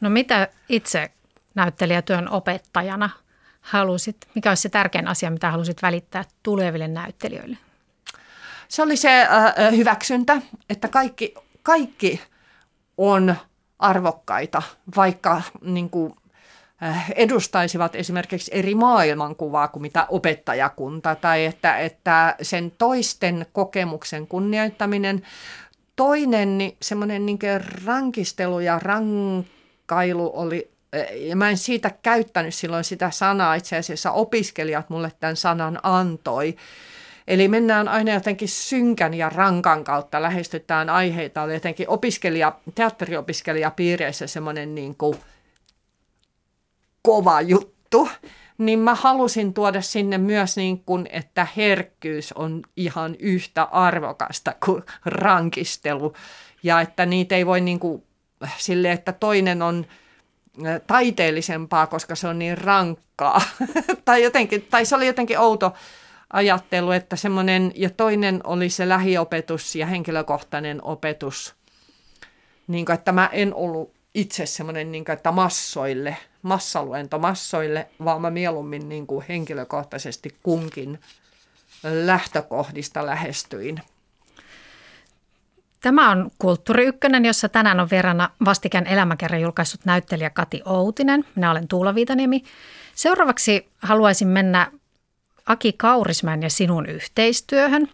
[0.00, 1.10] No mitä itse
[1.54, 3.10] näyttelijätyön opettajana
[3.60, 7.58] halusit, mikä olisi se tärkein asia, mitä halusit välittää tuleville näyttelijöille?
[8.68, 12.20] Se oli se äh, hyväksyntä, että kaikki, kaikki
[12.96, 13.34] on–
[13.80, 14.62] arvokkaita,
[14.96, 16.14] vaikka niin kuin,
[16.82, 25.22] äh, edustaisivat esimerkiksi eri maailmankuvaa kuin mitä opettajakunta, tai että, että sen toisten kokemuksen kunnioittaminen.
[25.96, 27.38] Toinen niin semmoinen niin
[27.84, 34.12] rankistelu ja rankailu oli, äh, ja mä en siitä käyttänyt silloin sitä sanaa, itse asiassa
[34.12, 36.56] opiskelijat mulle tämän sanan antoi,
[37.28, 41.42] Eli mennään aina jotenkin synkän ja rankan kautta, lähestytään aiheita.
[41.42, 45.18] Oli jotenkin opiskelija, teatteriopiskelijapiireissä semmoinen niin kuin
[47.02, 48.08] kova juttu.
[48.58, 54.82] Niin mä halusin tuoda sinne myös niin kuin, että herkkyys on ihan yhtä arvokasta kuin
[55.04, 56.12] rankistelu.
[56.62, 58.02] Ja että niitä ei voi niin kuin,
[58.56, 59.86] sille, että toinen on
[60.86, 63.42] taiteellisempaa, koska se on niin rankkaa.
[64.04, 65.74] tai, jotenkin, tai se oli jotenkin outo
[66.32, 71.54] ajattelu, että semmoinen, ja toinen oli se lähiopetus ja henkilökohtainen opetus,
[72.66, 78.20] niin kuin, että mä en ollut itse semmoinen, niin kuin, että massoille, massaluento massoille, vaan
[78.20, 81.00] mä mieluummin niin kuin henkilökohtaisesti kunkin
[81.82, 83.80] lähtökohdista lähestyin.
[85.80, 91.24] Tämä on Kulttuuri Ykkönen, jossa tänään on verrana vastikään elämäkerran julkaissut näyttelijä Kati Outinen.
[91.34, 92.42] Minä olen Tuula Viitaniemi.
[92.94, 94.72] Seuraavaksi haluaisin mennä
[95.50, 97.88] Aki Kaurismäen ja sinun yhteistyöhön.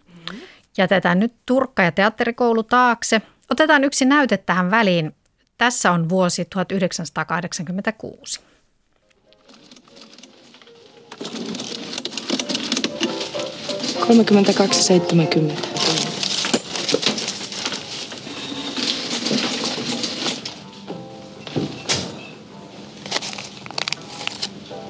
[0.77, 3.21] Jätetään nyt Turkka- ja teatterikoulu taakse.
[3.49, 5.15] Otetaan yksi näyte tähän väliin.
[5.57, 8.39] Tässä on vuosi 1986.
[14.07, 15.67] Kolmekymmentäkaksi seitsemänkymmentä.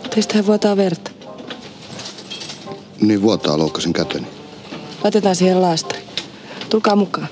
[0.10, 1.17] Teistähän vuotaa verta.
[3.02, 4.28] Niin vuotaa loukkasin käteni.
[5.04, 6.02] Laitetaan siihen laastari.
[6.70, 7.28] Tulkaa mukaan.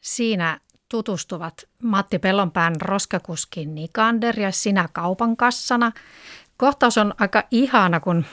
[0.00, 5.92] Siinä tutustuvat Matti Pellonpään roskakuski Nikander ja sinä kaupan kassana.
[6.56, 8.24] kohtaus on aika ihana, kun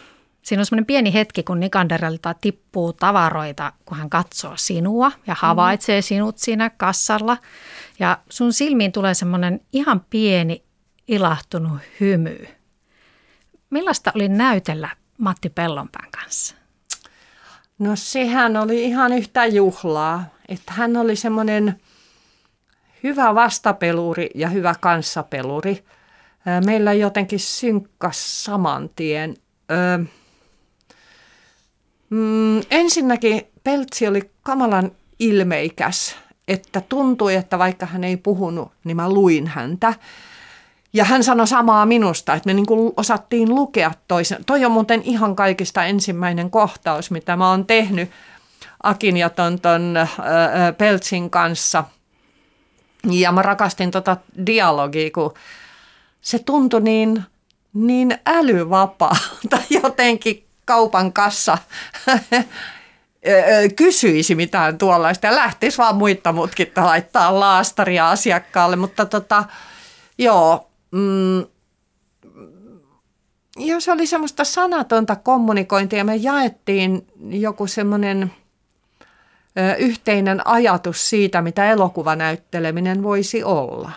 [0.42, 6.02] siinä on semmoinen pieni hetki, kun Nikanderelta tippuu tavaroita, kun hän katsoo sinua ja havaitsee
[6.02, 7.38] sinut siinä kassalla.
[8.00, 10.64] Ja sun silmiin tulee semmoinen ihan pieni
[11.08, 12.48] ilahtunut hymy.
[13.70, 16.56] Millaista oli näytellä Matti Pellonpään kanssa?
[17.80, 21.82] No sehän oli ihan yhtä juhlaa, että hän oli semmoinen
[23.04, 25.86] hyvä vastapeluri ja hyvä kanssapeluri.
[26.66, 29.36] Meillä jotenkin synkkas saman tien.
[29.72, 29.98] Öö,
[32.10, 36.16] mm, ensinnäkin Peltsi oli kamalan ilmeikäs,
[36.48, 39.94] että tuntui, että vaikka hän ei puhunut, niin mä luin häntä.
[40.94, 44.46] Ja hän sanoi samaa minusta, että me niin kuin osattiin lukea toisen.
[44.46, 48.12] Toi on muuten ihan kaikista ensimmäinen kohtaus, mitä mä oon tehnyt
[48.84, 50.10] Akin ja ton, ton äh,
[50.78, 51.84] Peltsin kanssa.
[53.12, 55.34] Ja mä rakastin tota dialogia, kun
[56.22, 57.24] se tuntui niin,
[57.74, 61.58] niin älyvapaalta jotenkin kaupan kassa
[63.76, 69.44] kysyisi mitään tuollaista ja lähtisi vaan muita mutkitta laittaa laastaria asiakkaalle, mutta tota,
[70.18, 71.46] joo, mm,
[73.58, 76.04] joo, se oli semmoista sanatonta kommunikointia.
[76.04, 78.32] Me jaettiin joku semmoinen
[79.78, 83.92] yhteinen ajatus siitä, mitä elokuvanäytteleminen voisi olla.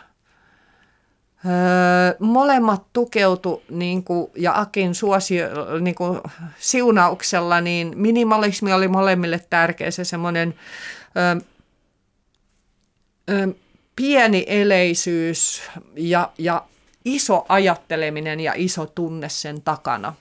[1.46, 5.46] Öö, molemmat tukeutu niin kuin, ja Akin suosio,
[5.80, 6.20] niin kuin,
[6.58, 10.54] siunauksella, niin minimalismi oli molemmille tärkeä se semmoinen
[11.16, 11.40] öö,
[13.30, 13.48] öö,
[13.96, 15.62] pieni eleisyys
[15.96, 16.64] ja, ja
[17.06, 20.14] iso ajatteleminen ja iso tunne sen takana.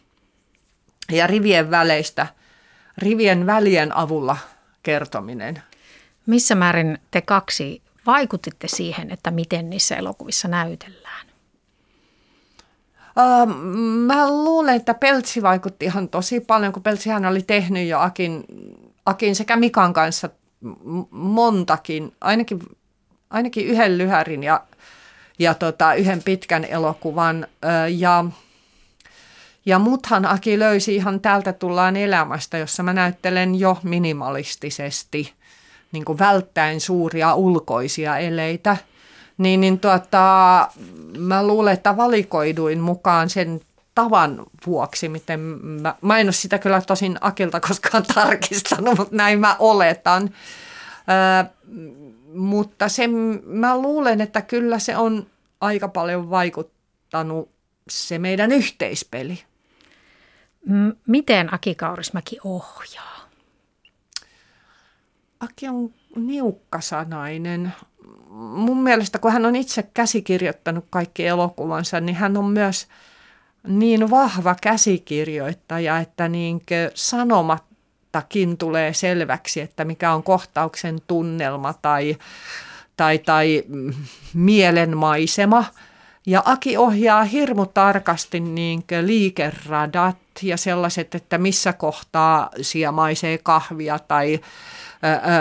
[1.12, 2.28] Ja rivien väleistä,
[2.98, 4.38] rivien välien avulla
[4.84, 5.62] kertominen.
[6.26, 11.26] Missä määrin te kaksi vaikutitte siihen, että miten niissä elokuvissa näytellään?
[13.18, 13.54] Uh,
[14.06, 18.44] mä luulen, että Peltsi vaikutti ihan tosi paljon, kun Peltsihän oli tehnyt jo Akin,
[19.06, 20.30] Akin sekä Mikan kanssa
[21.12, 22.60] montakin, ainakin,
[23.30, 24.64] ainakin yhden lyhärin ja,
[25.40, 27.48] ja tota, yhden pitkän elokuvan.
[27.98, 28.26] Ja,
[29.66, 35.34] ja muthan Aki löysi ihan täältä tullaan elämästä, jossa mä näyttelen jo minimalistisesti–
[35.96, 38.78] niin kuin välttäen suuria ulkoisia eleitä,
[39.38, 40.68] niin, niin tuota,
[41.18, 43.62] mä luulen, että valikoiduin mukaan sen
[43.96, 49.40] tavan vuoksi, miten mä, mä en ole sitä kyllä tosin Akilta koskaan tarkistanut, mutta näin
[49.40, 50.30] mä oletan.
[51.44, 51.50] Ö,
[52.36, 53.08] mutta se,
[53.46, 55.28] mä luulen, että kyllä se on
[55.62, 57.50] aika paljon vaikuttanut
[57.90, 59.44] se meidän yhteispeli.
[61.08, 63.30] Miten Aki Kaurismäki ohjaa?
[65.40, 67.74] Aki on niukkasanainen.
[68.30, 72.88] Mun mielestä, kun hän on itse käsikirjoittanut kaikki elokuvansa, niin hän on myös
[73.68, 76.62] niin vahva käsikirjoittaja, että niin
[78.16, 82.18] sanomattakin tulee selväksi, että mikä on kohtauksen tunnelma tai,
[82.98, 83.64] tai, tai
[84.34, 85.66] mielenmaisema.
[86.26, 94.40] Ja Aki ohjaa hirmu tarkasti niin liikeradat ja sellaiset, että missä kohtaa siemaisee kahvia tai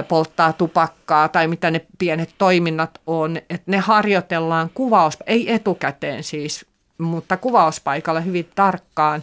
[0.08, 6.66] polttaa tupakkaa tai mitä ne pienet toiminnat on, että ne harjoitellaan kuvaus, ei etukäteen siis,
[6.98, 9.22] mutta kuvauspaikalla hyvin tarkkaan.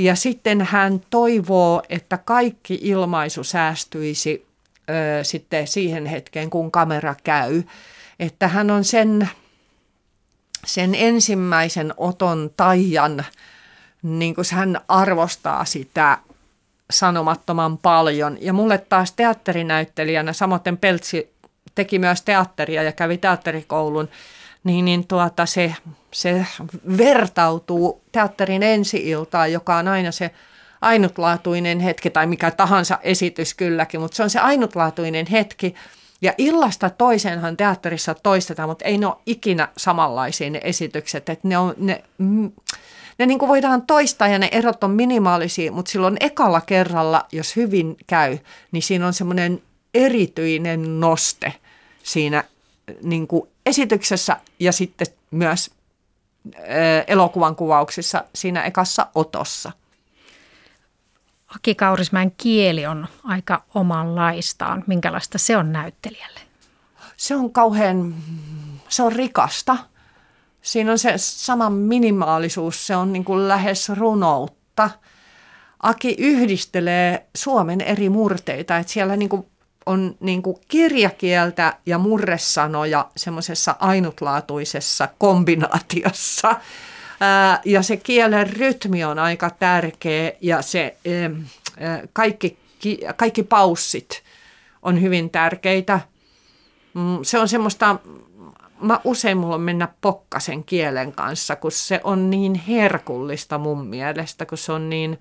[0.00, 4.46] Ja sitten hän toivoo, että kaikki ilmaisu säästyisi
[4.90, 7.62] ö, sitten siihen hetkeen, kun kamera käy.
[8.20, 9.28] Että hän on sen,
[10.66, 13.24] sen ensimmäisen oton taian,
[14.02, 16.18] niin kuin hän arvostaa sitä
[16.90, 18.38] sanomattoman paljon.
[18.40, 21.34] Ja mulle taas teatterinäyttelijänä, samoin Peltsi
[21.74, 24.08] teki myös teatteria ja kävi teatterikoulun,
[24.64, 25.74] niin, niin tuota, se,
[26.12, 26.46] se
[26.98, 30.30] vertautuu teatterin ensi-iltaan, joka on aina se
[30.80, 35.74] ainutlaatuinen hetki, tai mikä tahansa esitys kylläkin, mutta se on se ainutlaatuinen hetki.
[36.22, 41.28] Ja illasta toiseenhan teatterissa toistetaan, mutta ei ne ole ikinä samanlaisia ne esitykset.
[41.28, 42.04] Että ne on, ne,
[43.18, 47.56] ne niin kuin voidaan toistaa ja ne erot on minimaalisia, mutta silloin ekalla kerralla, jos
[47.56, 48.38] hyvin käy,
[48.72, 49.62] niin siinä on semmoinen
[49.94, 51.52] erityinen noste
[52.02, 52.44] siinä
[53.02, 55.70] niin kuin esityksessä ja sitten myös
[57.06, 59.72] elokuvan kuvauksissa siinä ekassa otossa.
[61.56, 64.84] Aki Kaurismäen kieli on aika omanlaistaan.
[64.86, 66.40] Minkälaista se on näyttelijälle?
[67.16, 68.14] Se on kauhean,
[68.88, 69.76] se on rikasta–
[70.62, 74.90] Siinä on se sama minimaalisuus, se on niin kuin lähes runoutta.
[75.82, 79.46] Aki yhdistelee Suomen eri murteita, että siellä niin kuin
[79.86, 86.56] on niin kuin kirjakieltä ja murresanoja semmoisessa ainutlaatuisessa kombinaatiossa.
[87.20, 90.96] Ää, ja se kielen rytmi on aika tärkeä ja se
[91.80, 92.58] ää, kaikki,
[93.16, 94.22] kaikki paussit
[94.82, 96.00] on hyvin tärkeitä.
[96.94, 97.96] Mm, se on semmoista,
[98.80, 104.46] mä usein mulla on mennä pokkasen kielen kanssa, kun se on niin herkullista mun mielestä,
[104.46, 105.18] kun se on niin,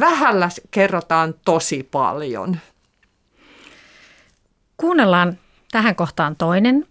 [0.00, 2.56] vähällä kerrotaan tosi paljon.
[4.80, 5.38] Kuunnellaan
[5.70, 6.86] tähän kohtaan toinen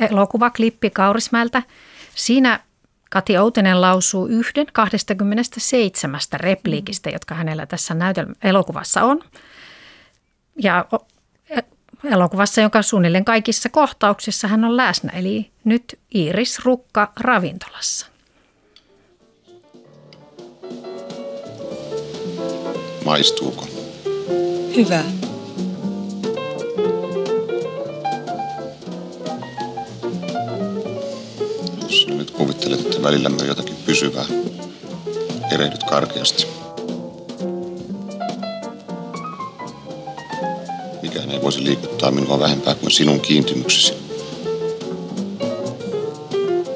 [0.00, 1.62] elokuvaklippi Kaurismäeltä.
[2.14, 2.60] Siinä
[3.10, 9.22] Kati Outinen lausuu yhden 27 repliikistä, jotka hänellä tässä näytel- elokuvassa on.
[10.62, 10.86] Ja
[11.50, 11.60] e,
[12.04, 18.06] elokuvassa, jonka suunnilleen kaikissa kohtauksissa hän on läsnä, eli nyt Iiris Rukka ravintolassa.
[23.04, 23.68] Maistuuko?
[24.76, 25.25] Hyvä.
[32.06, 34.24] Jos nyt kuvittelet, että välillämme on jotakin pysyvää,
[35.52, 36.46] erehdyt karkeasti.
[41.02, 43.94] Mikään ei voisi liikuttaa minua vähempää kuin sinun kiintymyksesi.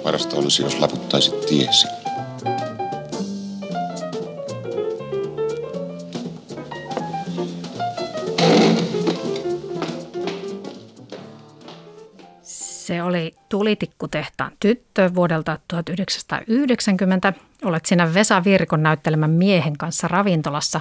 [0.03, 2.00] Parasta olisi, jos laputtaisit tiesi.
[13.51, 17.33] Tulitikkutehtaan tyttö vuodelta 1990.
[17.65, 20.81] Olet siinä Vesa Virkon näyttelemän miehen kanssa ravintolassa.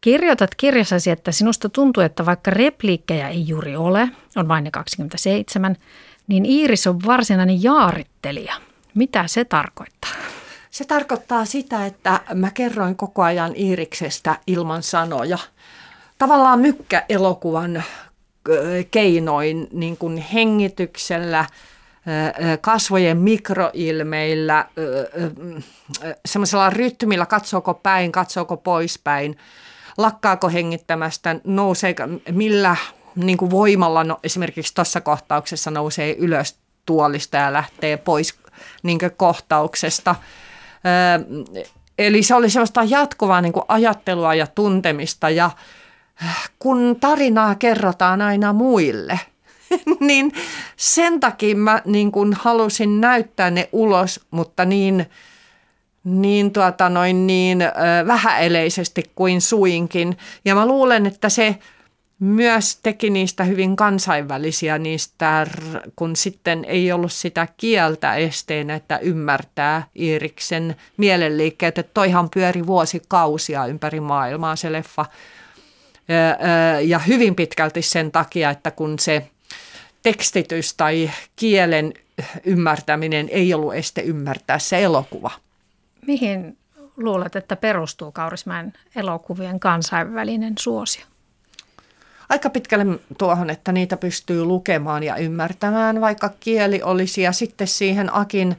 [0.00, 5.76] Kirjoitat kirjassasi, että sinusta tuntuu, että vaikka repliikkejä ei juuri ole, on vain ne 27,
[6.26, 8.54] niin Iiris on varsinainen jaarittelija.
[8.94, 10.10] Mitä se tarkoittaa?
[10.70, 15.38] Se tarkoittaa sitä, että mä kerroin koko ajan Iiriksestä ilman sanoja.
[16.18, 17.82] Tavallaan mykkäelokuvan
[18.90, 21.44] keinoin niin kuin hengityksellä,
[22.60, 24.66] kasvojen mikroilmeillä,
[26.26, 29.36] semmoisella rytmillä, katsooko päin, katsooko poispäin,
[29.96, 31.94] lakkaako hengittämästä, nousee,
[32.30, 32.76] millä
[33.14, 38.34] niin kuin voimalla no, esimerkiksi tuossa kohtauksessa nousee ylös tuolista ja lähtee pois
[38.82, 40.14] niin kohtauksesta.
[41.98, 45.50] Eli se oli sellaista jatkuvaa niin ajattelua ja tuntemista ja
[46.58, 49.20] kun tarinaa kerrotaan aina muille,
[50.00, 50.32] niin
[50.76, 55.06] sen takia mä niin kuin halusin näyttää ne ulos, mutta niin,
[56.04, 57.58] niin, tuota noin, niin
[58.06, 60.16] vähäeleisesti kuin suinkin.
[60.44, 61.58] Ja mä luulen, että se
[62.18, 65.46] myös teki niistä hyvin kansainvälisiä niistä,
[65.96, 71.78] kun sitten ei ollut sitä kieltä esteenä, että ymmärtää Iiriksen mielenliikkeet.
[71.78, 75.06] Että toihan pyöri vuosikausia ympäri maailmaa se leffa
[76.84, 79.30] ja hyvin pitkälti sen takia, että kun se
[80.02, 81.94] tekstitys tai kielen
[82.44, 85.30] ymmärtäminen ei ollut este ymmärtää se elokuva.
[86.06, 86.56] Mihin
[86.96, 91.04] luulet, että perustuu Kaurismäen elokuvien kansainvälinen suosio?
[92.28, 97.22] Aika pitkälle tuohon, että niitä pystyy lukemaan ja ymmärtämään, vaikka kieli olisi.
[97.22, 98.56] Ja sitten siihen Akin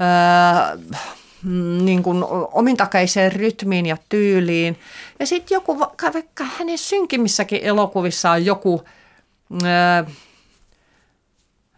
[0.00, 0.78] äh,
[1.84, 4.78] niin kuin omintakeiseen rytmiin ja tyyliin.
[5.18, 5.80] Ja sitten joku,
[6.14, 8.82] vaikka hänen synkimmissäkin elokuvissa on joku
[9.64, 10.04] ää,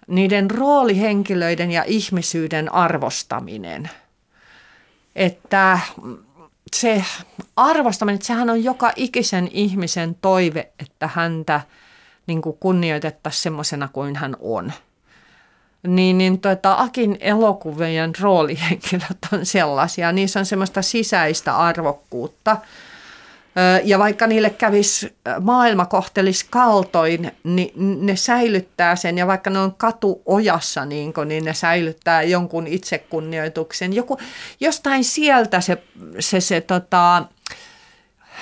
[0.06, 3.90] niiden roolihenkilöiden ja ihmisyyden arvostaminen.
[5.16, 5.78] Että
[6.76, 7.04] se
[7.56, 11.60] arvostaminen, että sehän on joka ikisen ihmisen toive, että häntä
[12.26, 14.72] niin kuin kunnioitettaisiin semmoisena kuin hän on–
[15.87, 20.12] niin, niin tota, Akin elokuvien roolihenkilöt on sellaisia.
[20.12, 22.57] Niissä on semmoista sisäistä arvokkuutta.
[23.85, 27.72] Ja vaikka niille kävisi maailma kohtelisi kaltoin, niin
[28.07, 29.18] ne säilyttää sen.
[29.18, 33.93] Ja vaikka ne on katuojassa, niin, kun, niin ne säilyttää jonkun itsekunnioituksen.
[33.93, 34.18] Joku,
[34.61, 35.82] jostain sieltä se,
[36.18, 37.24] se, se tota,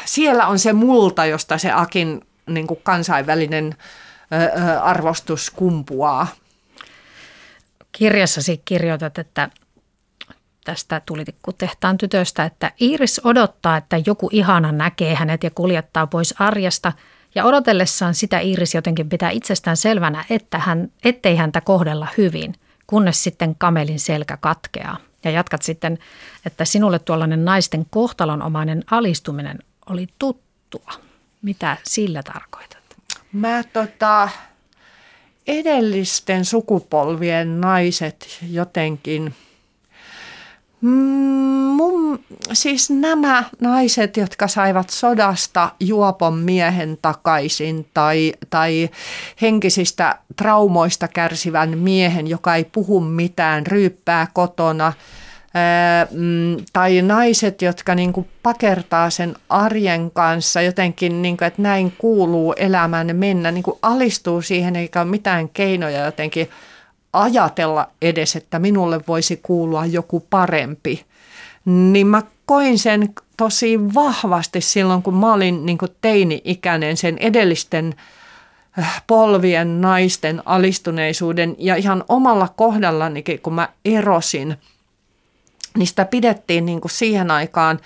[0.05, 3.75] siellä on se multa, josta se Akin niin kuin kansainvälinen
[4.83, 6.27] arvostus kumpuaa
[7.93, 9.51] kirjassasi kirjoitat, että
[10.65, 16.93] tästä tulitikkutehtaan tytöstä, että Iiris odottaa, että joku ihana näkee hänet ja kuljettaa pois arjesta.
[17.35, 22.55] Ja odotellessaan sitä Iiris jotenkin pitää itsestään selvänä, että hän, ettei häntä kohdella hyvin,
[22.87, 24.97] kunnes sitten kamelin selkä katkeaa.
[25.25, 25.99] Ja jatkat sitten,
[26.47, 29.59] että sinulle tuollainen naisten kohtalonomainen alistuminen
[29.91, 30.93] oli tuttua.
[31.43, 32.83] Mitä sillä tarkoitat?
[33.33, 34.29] Mä tota,
[35.47, 39.35] edellisten sukupolvien naiset jotenkin,
[40.81, 42.19] mm,
[42.53, 48.91] siis nämä naiset, jotka saivat sodasta juopon miehen takaisin tai, tai
[49.43, 54.93] henkisistä traumoista kärsivän miehen, joka ei puhu mitään, ryyppää kotona–
[56.73, 62.53] tai naiset, jotka niin kuin pakertaa sen arjen kanssa jotenkin, niin kuin, että näin kuuluu
[62.53, 66.49] elämään mennä, niin kuin alistuu siihen eikä ole mitään keinoja jotenkin
[67.13, 71.05] ajatella edes, että minulle voisi kuulua joku parempi.
[71.65, 77.95] Niin mä koin sen tosi vahvasti silloin, kun mä olin niin kuin teini-ikäinen sen edellisten
[79.07, 84.57] polvien naisten alistuneisuuden ja ihan omalla kohdallani, kun mä erosin–
[85.77, 87.81] niin sitä pidettiin niin kuin siihen aikaan,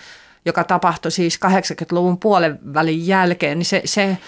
[0.45, 4.19] joka tapahtui siis 80-luvun puolen välin jälkeen, niin se, se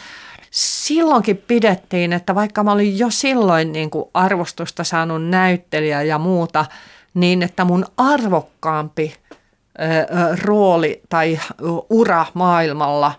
[0.50, 6.66] silloinkin pidettiin, että vaikka mä olin jo silloin niin kuin arvostusta saanut näyttelijä ja muuta,
[7.14, 9.14] niin että mun arvokkaampi
[10.42, 11.40] rooli tai
[11.90, 13.12] ura maailmalla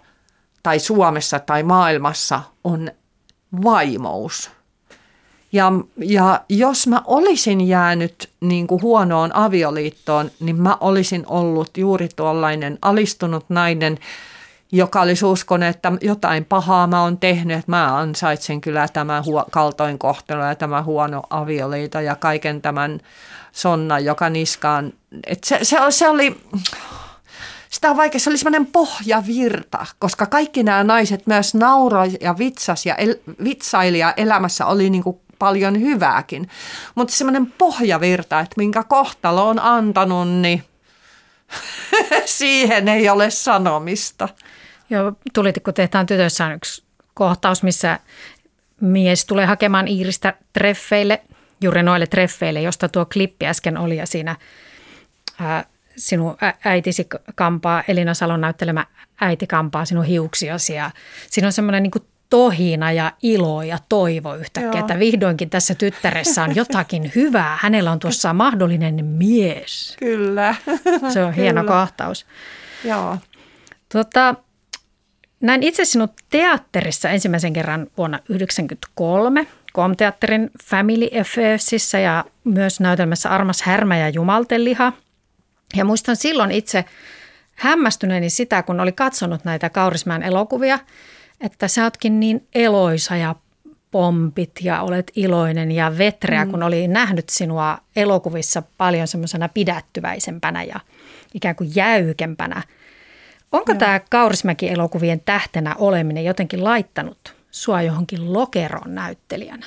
[0.63, 2.91] tai Suomessa tai maailmassa on
[3.63, 4.51] vaimous.
[5.51, 12.09] Ja, ja jos mä olisin jäänyt niin kuin huonoon avioliittoon, niin mä olisin ollut juuri
[12.15, 13.97] tuollainen alistunut nainen,
[14.71, 19.45] joka olisi uskonut, että jotain pahaa mä oon tehnyt, että mä ansaitsen kyllä tämän huo-
[19.51, 22.99] kaltoinkohtelu ja tämä huono avioliito ja kaiken tämän
[23.51, 24.93] sonna, joka niskaan.
[25.27, 26.41] Et se, se, se oli,
[27.69, 32.85] sitä on vaikea, se oli semmoinen pohjavirta, koska kaikki nämä naiset myös nauroi ja vitsas
[32.85, 36.49] ja el, vitsaili ja elämässä oli niin kuin paljon hyvääkin.
[36.95, 40.63] Mutta semmoinen pohjavirta, että minkä kohtalo on antanut, niin
[42.25, 44.29] siihen ei ole sanomista.
[44.89, 45.13] Joo,
[45.63, 46.83] kun tehtaan tytössä on yksi
[47.13, 47.99] kohtaus, missä
[48.81, 51.21] mies tulee hakemaan Iiristä treffeille,
[51.61, 54.35] juuri noille treffeille, josta tuo klippi äsken oli ja siinä
[55.39, 55.65] ää,
[55.95, 58.85] sinun äitisi kampaa, Elina Salon näyttelemä
[59.21, 60.91] äiti kampaa sinun hiuksiasi ja
[61.29, 61.91] siinä on semmoinen niin
[62.29, 64.79] tohina ja ilo ja toivo yhtäkkiä, Joo.
[64.79, 67.57] että vihdoinkin tässä tyttäressä on jotakin hyvää.
[67.61, 69.95] Hänellä on tuossa mahdollinen mies.
[69.99, 70.55] Kyllä.
[71.13, 71.73] Se on hieno Kyllä.
[71.73, 72.25] kohtaus.
[72.83, 73.17] Joo.
[73.93, 74.35] Tota,
[75.41, 83.61] näin itse sinut teatterissa ensimmäisen kerran vuonna 1993 Komteatterin Family Affairsissa ja myös näytelmässä Armas
[83.61, 84.93] härmä ja Jumalteliha.
[85.75, 86.85] Ja muistan silloin itse
[87.53, 90.79] hämmästyneeni sitä, kun oli katsonut näitä Kaurismäen elokuvia–
[91.41, 93.35] että sä ootkin niin eloisa ja
[93.91, 96.51] pompit ja olet iloinen ja vetreä, mm.
[96.51, 100.79] kun oli nähnyt sinua elokuvissa paljon semmoisena pidättyväisempänä ja
[101.33, 102.63] ikään kuin jäykempänä.
[103.51, 103.79] Onko Joo.
[103.79, 109.65] tämä Kaurismäki-elokuvien tähtenä oleminen jotenkin laittanut sua johonkin lokeron näyttelijänä?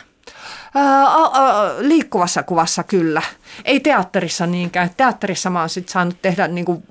[0.74, 3.22] Ää, a, a, liikkuvassa kuvassa kyllä.
[3.64, 4.90] Ei teatterissa niinkään.
[4.96, 6.82] Teatterissa mä oon sit saanut tehdä niinku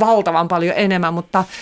[0.00, 1.44] valtavan paljon enemmän, mutta–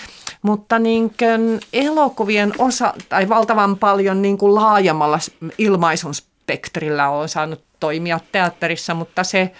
[0.43, 5.19] mutta niin kuin elokuvien osa, tai valtavan paljon niin kuin laajemmalla
[5.59, 9.53] ilmaisun spektrillä on saanut toimia teatterissa, mutta se,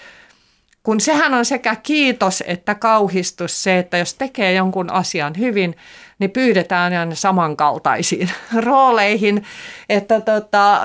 [0.87, 5.77] kun sehän on sekä kiitos että kauhistus se, että jos tekee jonkun asian hyvin,
[6.19, 8.31] niin pyydetään aina samankaltaisiin
[8.67, 9.45] rooleihin.
[9.89, 10.81] Että tota,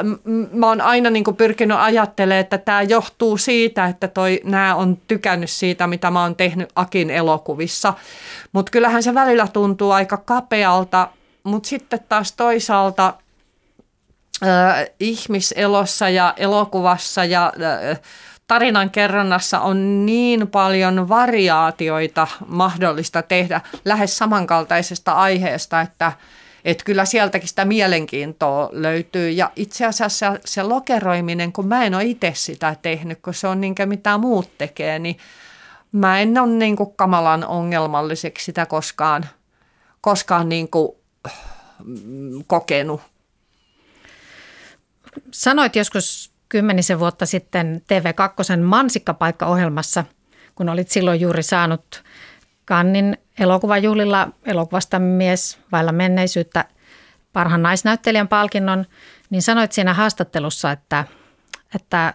[0.52, 4.98] mä oon aina niin kuin pyrkinyt ajattelemaan, että tämä johtuu siitä, että toi, nämä on
[5.08, 7.94] tykännyt siitä, mitä mä oon tehnyt Akin elokuvissa.
[8.52, 11.08] Mutta kyllähän se välillä tuntuu aika kapealta,
[11.44, 13.14] mutta sitten taas toisaalta
[14.44, 17.54] äh, ihmiselossa ja elokuvassa ja
[17.90, 18.00] äh,
[18.52, 26.12] tarinan kerronnassa on niin paljon variaatioita mahdollista tehdä lähes samankaltaisesta aiheesta, että,
[26.66, 29.30] että kyllä sieltäkin sitä mielenkiintoa löytyy.
[29.30, 33.62] Ja itse asiassa se, lokeroiminen, kun mä en ole itse sitä tehnyt, kun se on
[33.62, 35.18] niin kuin mitä muut tekee, niin
[35.92, 39.30] mä en ole niin kuin kamalan ongelmalliseksi sitä koskaan,
[40.02, 40.92] koskaan niin kuin
[41.84, 43.02] mm, kokenut.
[45.32, 50.04] Sanoit joskus kymmenisen vuotta sitten TV2 Mansikkapaikka-ohjelmassa,
[50.56, 52.04] kun olit silloin juuri saanut
[52.66, 56.66] Kannin elokuvajuhlilla elokuvasta mies vailla menneisyyttä
[57.34, 58.86] parhaan naisnäyttelijän palkinnon,
[59.30, 61.06] niin sanoit siinä haastattelussa, että,
[61.76, 62.14] että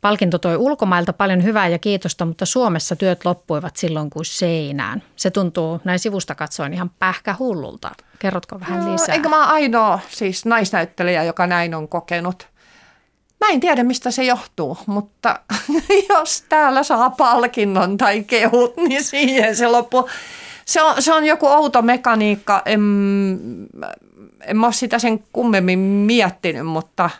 [0.00, 5.02] palkinto toi ulkomailta paljon hyvää ja kiitosta, mutta Suomessa työt loppuivat silloin kuin seinään.
[5.16, 7.90] Se tuntuu näin sivusta katsoen ihan pähkähullulta.
[8.18, 9.14] Kerrotko vähän lisää?
[9.14, 12.51] Eikö mä ainoa siis naisnäyttelijä, joka näin on kokenut?
[13.42, 15.40] Mä en tiedä, mistä se johtuu, mutta
[16.08, 20.08] jos täällä saa palkinnon tai kehut, niin siihen se loppu.
[20.64, 22.62] Se on, se on joku outo mekaniikka.
[22.64, 22.80] En,
[24.40, 27.10] en mä ole sitä sen kummemmin miettinyt, mutta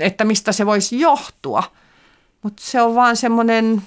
[0.00, 1.62] että mistä se voisi johtua.
[2.42, 3.82] Mutta se on vaan semmoinen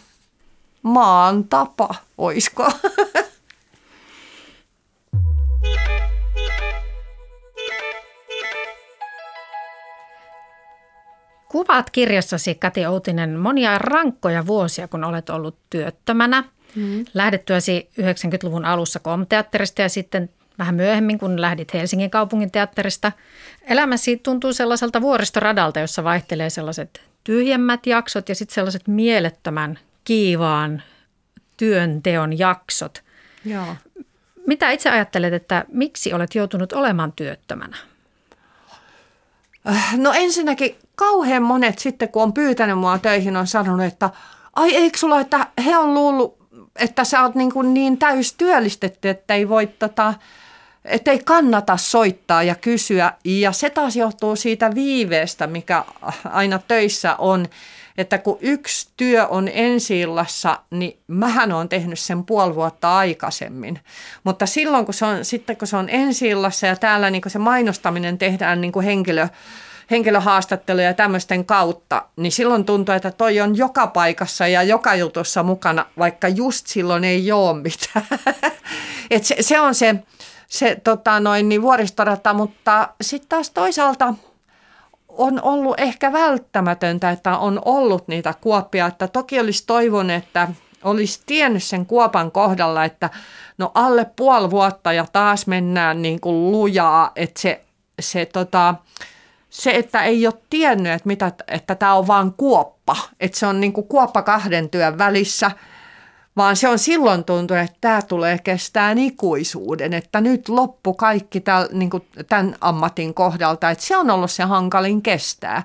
[0.84, 2.72] maan tapa, oisko?
[11.56, 16.44] Kuvaat kirjassasi, Kati Outinen, monia rankkoja vuosia, kun olet ollut työttömänä.
[16.76, 17.06] Mm.
[17.14, 20.30] Lähdettyäsi 90-luvun alussa komteatterista ja sitten
[20.60, 23.12] vähän myöhemmin, kun lähdit Helsingin kaupungin teatterista.
[23.62, 30.84] Elämäsi tuntuu sellaiselta vuoristoradalta, jossa vaihtelee sellaiset tyhjemmät jaksot ja sitten sellaiset mielettömän kiivaan
[31.58, 33.04] työnteon jaksot.
[33.46, 33.76] Joo.
[34.48, 37.78] Mitä itse ajattelet, että miksi olet joutunut olemaan työttömänä?
[39.98, 44.10] No ensinnäkin kauhean monet sitten, kun on pyytänyt mua töihin, on sanonut, että
[44.56, 46.38] ai eikö sulla, että he on luullut,
[46.76, 50.14] että sä oot niin, kuin niin täys työllistetty, että ei voi tota,
[50.86, 53.14] että ei kannata soittaa ja kysyä.
[53.26, 55.84] Ja se taas johtuu siitä viiveestä, mikä
[56.32, 57.46] aina töissä on,
[57.98, 60.02] että kun yksi työ on ensi
[60.72, 63.80] niin mähän on tehnyt sen puoli vuotta aikaisemmin.
[64.24, 66.30] Mutta silloin, kun se on, sitten kun se on ensi
[66.68, 69.28] ja täällä niin se mainostaminen tehdään niin henkilö,
[69.92, 75.44] henkilöhaastatteluja ja tämmöisten kautta, niin silloin tuntuu, että toi on joka paikassa ja joka jutussa
[75.44, 78.06] mukana, vaikka just silloin ei ole mitään.
[79.12, 79.96] Et se, se on se,
[80.48, 84.14] se tota noin, niin vuoristorata, mutta sitten taas toisaalta
[85.08, 90.48] on ollut ehkä välttämätöntä, että on ollut niitä kuoppia, että toki olisi toivon, että
[90.84, 93.10] olisi tiennyt sen kuopan kohdalla, että
[93.58, 97.62] no alle puoli vuotta ja taas mennään niin kuin lujaa, että se,
[98.00, 98.76] se, tota,
[99.56, 103.62] se, että ei ole tiennyt, että, mitä, että tämä on vain kuoppa, että se on
[103.62, 105.52] niin kuin kuoppa kahden työn välissä–
[106.38, 111.68] vaan se on silloin tuntunut, että tämä tulee kestää ikuisuuden, että nyt loppu kaikki täl,
[111.72, 115.64] niin kuin tämän ammatin kohdalta, että se on ollut se hankalin kestää.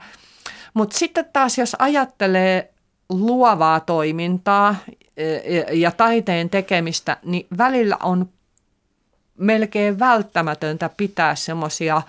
[0.75, 2.73] Mutta sitten taas, jos ajattelee
[3.09, 4.77] luovaa toimintaa
[5.17, 8.29] e, e, ja taiteen tekemistä, niin välillä on
[9.39, 12.03] melkein välttämätöntä pitää semmoisia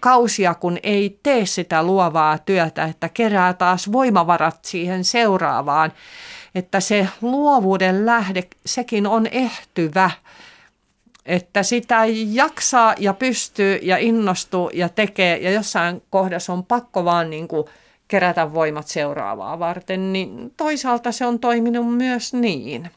[0.00, 5.92] kausia, kun ei tee sitä luovaa työtä, että kerää taas voimavarat siihen seuraavaan.
[6.54, 10.10] Että se luovuuden lähde, sekin on ehtyvä,
[11.26, 15.36] että sitä jaksaa ja pystyy ja innostuu ja tekee.
[15.36, 17.66] Ja jossain kohdassa on pakko vaan niin kuin
[18.08, 22.90] kerätä voimat seuraavaa varten, niin toisaalta se on toiminut myös niin.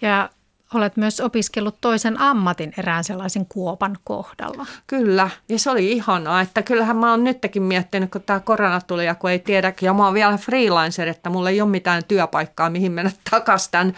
[0.00, 0.30] Ja
[0.74, 4.66] olet myös opiskellut toisen ammatin erään sellaisen kuopan kohdalla.
[4.86, 9.06] Kyllä, ja se oli ihanaa, että kyllähän mä oon nytkin miettinyt, kun tämä korona tuli
[9.06, 12.70] ja kun ei tiedäkin, ja mä oon vielä freelancer, että mulla ei ole mitään työpaikkaa,
[12.70, 13.94] mihin mennä takaisin tämän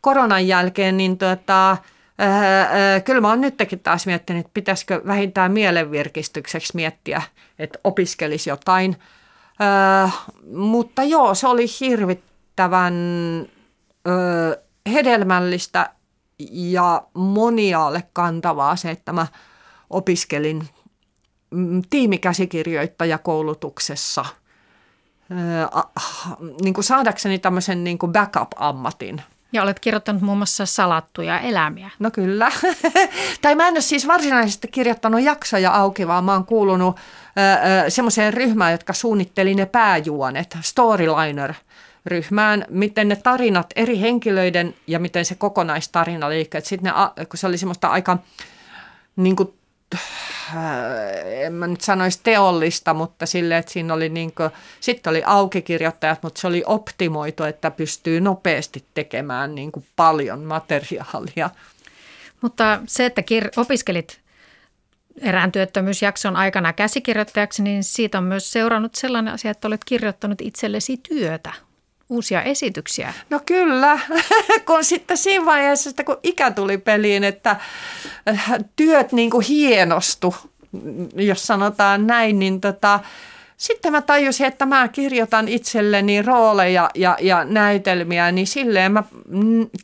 [0.00, 1.76] koronan jälkeen, niin tota,
[2.20, 7.22] Äh, äh, kyllä mä oon nytkin taas miettinyt, että pitäisikö vähintään mielenvirkistykseksi miettiä,
[7.58, 8.96] että opiskelisi jotain.
[10.04, 10.14] Äh,
[10.52, 12.94] mutta joo, se oli hirvittävän
[14.92, 15.90] hedelmällistä
[16.50, 19.26] ja moniaalle kantavaa se, että mä
[19.90, 20.68] opiskelin
[21.50, 24.24] mm, tiimikäsikirjoittajakoulutuksessa
[26.62, 29.22] niin kuin saadakseni tämmöisen niin kuin backup-ammatin.
[29.52, 31.90] Ja olet kirjoittanut muun muassa salattuja elämiä.
[31.98, 32.52] No kyllä.
[33.42, 36.96] tai mä en ole siis varsinaisesti kirjoittanut jaksoja auki, vaan mä oon kuulunut
[37.88, 41.54] semmoiseen ryhmään, jotka suunnitteli ne pääjuonet, storyliner–
[42.06, 46.60] ryhmään, miten ne tarinat eri henkilöiden ja miten se kokonaistarina liikkuu.
[46.64, 48.18] Sitten ne, kun se oli semmoista aika,
[49.16, 49.54] niin kuin,
[49.94, 50.02] äh,
[51.24, 54.50] en mä nyt sanoisi teollista, mutta sille, että siinä oli niin kuin,
[54.80, 61.50] sitten oli aukikirjoittajat, mutta se oli optimoitu, että pystyy nopeasti tekemään niin kuin paljon materiaalia.
[62.40, 64.20] Mutta se, että kir- opiskelit
[65.20, 70.96] erään työttömyysjakson aikana käsikirjoittajaksi, niin siitä on myös seurannut sellainen asia, että olet kirjoittanut itsellesi
[70.96, 71.52] työtä
[72.12, 73.14] uusia esityksiä.
[73.30, 73.98] No kyllä,
[74.66, 77.56] kun sitten siinä vaiheessa, että kun ikä tuli peliin, että
[78.28, 80.34] äh, työt niin kuin hienostu,
[81.14, 83.00] jos sanotaan näin, niin tota,
[83.56, 89.02] sitten mä tajusin, että mä kirjoitan itselleni rooleja ja, ja näytelmiä, niin silleen mä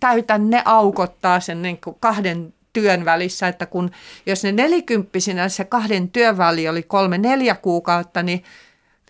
[0.01, 3.91] täytän ne aukottaa sen niin kuin kahden työn välissä, että kun
[4.26, 8.45] jos ne nelikymppisinä se kahden työn väli oli kolme neljä kuukautta, niin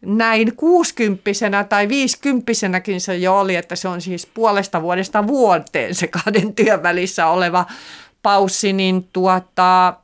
[0.03, 6.07] näin kuusikymppisenä tai viisikymppisenäkin se jo oli, että se on siis puolesta vuodesta vuoteen se
[6.07, 7.67] kahden työn välissä oleva
[8.23, 9.95] paussi, niin tuota,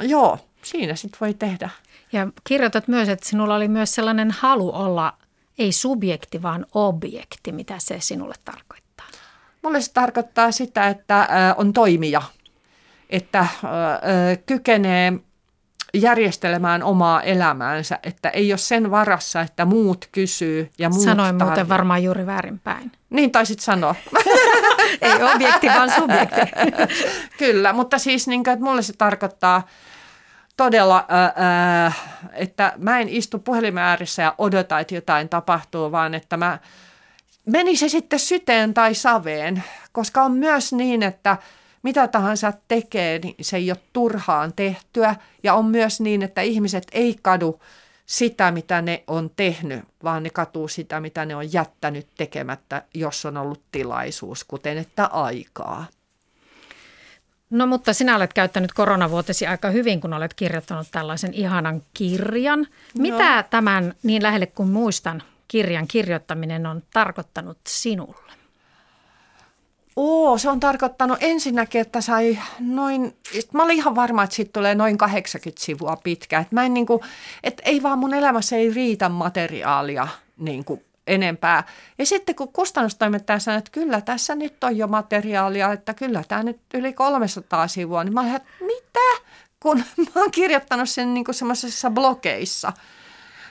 [0.00, 1.70] joo, siinä sitten voi tehdä.
[2.12, 5.12] Ja kirjoitat myös, että sinulla oli myös sellainen halu olla
[5.58, 7.52] ei subjekti, vaan objekti.
[7.52, 9.06] Mitä se sinulle tarkoittaa?
[9.62, 12.22] Mulle se tarkoittaa sitä, että on toimija,
[13.10, 13.46] että
[14.46, 15.12] kykenee
[15.94, 21.46] järjestelemään omaa elämäänsä, että ei ole sen varassa, että muut kysyy ja muut Sanoin tarjoaa.
[21.46, 22.92] muuten varmaan juuri väärinpäin.
[23.10, 23.94] Niin taisit sanoa.
[25.00, 26.40] Ei objekti, vaan subjekti.
[27.38, 29.66] Kyllä, mutta siis niin kuin, että mulle se tarkoittaa
[30.56, 31.92] todella, ää,
[32.32, 36.58] että mä en istu puhelimen ääressä ja odota, että jotain tapahtuu, vaan että mä
[37.46, 41.36] meni se sitten syteen tai saveen, koska on myös niin, että
[41.84, 45.16] mitä tahansa tekee, niin se ei ole turhaan tehtyä.
[45.42, 47.60] Ja on myös niin, että ihmiset ei kadu
[48.06, 53.26] sitä, mitä ne on tehnyt, vaan ne katuu sitä, mitä ne on jättänyt tekemättä, jos
[53.26, 55.86] on ollut tilaisuus, kuten että aikaa.
[57.50, 62.66] No mutta sinä olet käyttänyt koronavuotesi aika hyvin, kun olet kirjoittanut tällaisen ihanan kirjan.
[62.98, 63.42] Mitä no.
[63.50, 68.32] tämän niin lähelle kuin muistan kirjan kirjoittaminen on tarkoittanut sinulle?
[69.96, 73.16] Oo, se on tarkoittanut ensinnäkin, että sai noin,
[73.52, 76.40] mä olin ihan varma, että siitä tulee noin 80 sivua pitkä.
[76.40, 77.00] Että mä en niin kuin,
[77.42, 81.64] että ei vaan mun elämässä ei riitä materiaalia niin kuin enempää.
[81.98, 86.42] Ja sitten kun kustannustoimittaja sanoi, että kyllä tässä nyt on jo materiaalia, että kyllä tämä
[86.42, 89.24] nyt yli 300 sivua, niin mä olin, että mitä?
[89.60, 89.76] Kun
[90.14, 92.72] mä oon kirjoittanut sen niin kuin semmoisessa blogeissa.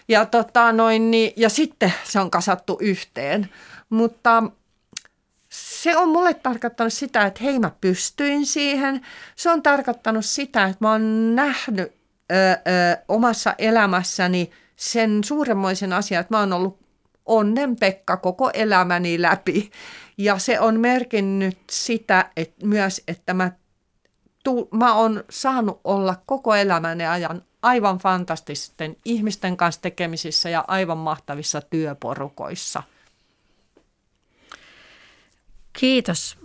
[0.08, 3.50] Ja, tota, noin, niin, ja sitten se on kasattu yhteen.
[3.90, 4.44] Mutta
[5.84, 9.02] se on mulle tarkoittanut sitä, että hei mä pystyin siihen.
[9.36, 11.92] Se on tarkoittanut sitä, että mä oon nähnyt
[12.32, 12.58] ö, ö,
[13.08, 16.80] omassa elämässäni sen suuremmoisen asian, että mä oon ollut
[17.26, 19.72] onnen Pekka koko elämäni läpi.
[20.18, 23.52] Ja se on merkinnyt sitä että myös, että mä,
[24.44, 30.98] tu, mä oon saanut olla koko elämäni ajan aivan fantastisten ihmisten kanssa tekemisissä ja aivan
[30.98, 32.84] mahtavissa työporukoissa.
[35.80, 36.38] Kiitos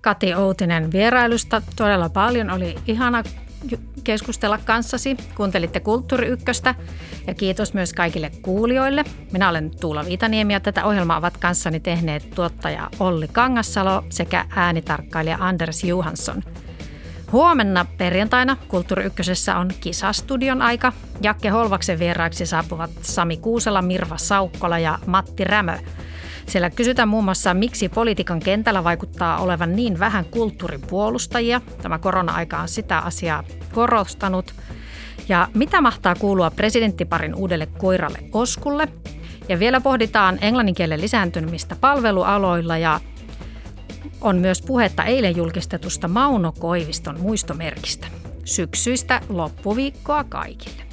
[0.00, 1.62] Kati Outinen vierailusta.
[1.76, 3.22] Todella paljon oli ihana
[4.04, 5.16] keskustella kanssasi.
[5.34, 6.74] Kuuntelitte Kulttuuri Ykköstä
[7.26, 9.04] ja kiitos myös kaikille kuulijoille.
[9.32, 15.38] Minä olen Tuula Viitaniemi ja tätä ohjelmaa ovat kanssani tehneet tuottaja Olli Kangassalo sekä äänitarkkailija
[15.40, 16.42] Anders Johansson.
[17.32, 20.92] Huomenna perjantaina Kulttuuri Ykkösessä on kisastudion aika.
[21.22, 25.78] Jakke Holvaksen vieraiksi saapuvat Sami Kuusela, Mirva Saukkola ja Matti Rämö–
[26.46, 31.60] siellä kysytään muun muassa, miksi politiikan kentällä vaikuttaa olevan niin vähän kulttuuripuolustajia.
[31.82, 34.54] Tämä korona-aika on sitä asiaa korostanut.
[35.28, 38.88] Ja mitä mahtaa kuulua presidenttiparin uudelle koiralle Oskulle?
[39.48, 43.00] Ja vielä pohditaan englanninkielen lisääntymistä palvelualoilla ja
[44.20, 48.06] on myös puhetta eilen julkistetusta Mauno Koiviston muistomerkistä.
[48.44, 50.85] Syksyistä loppuviikkoa kaikille.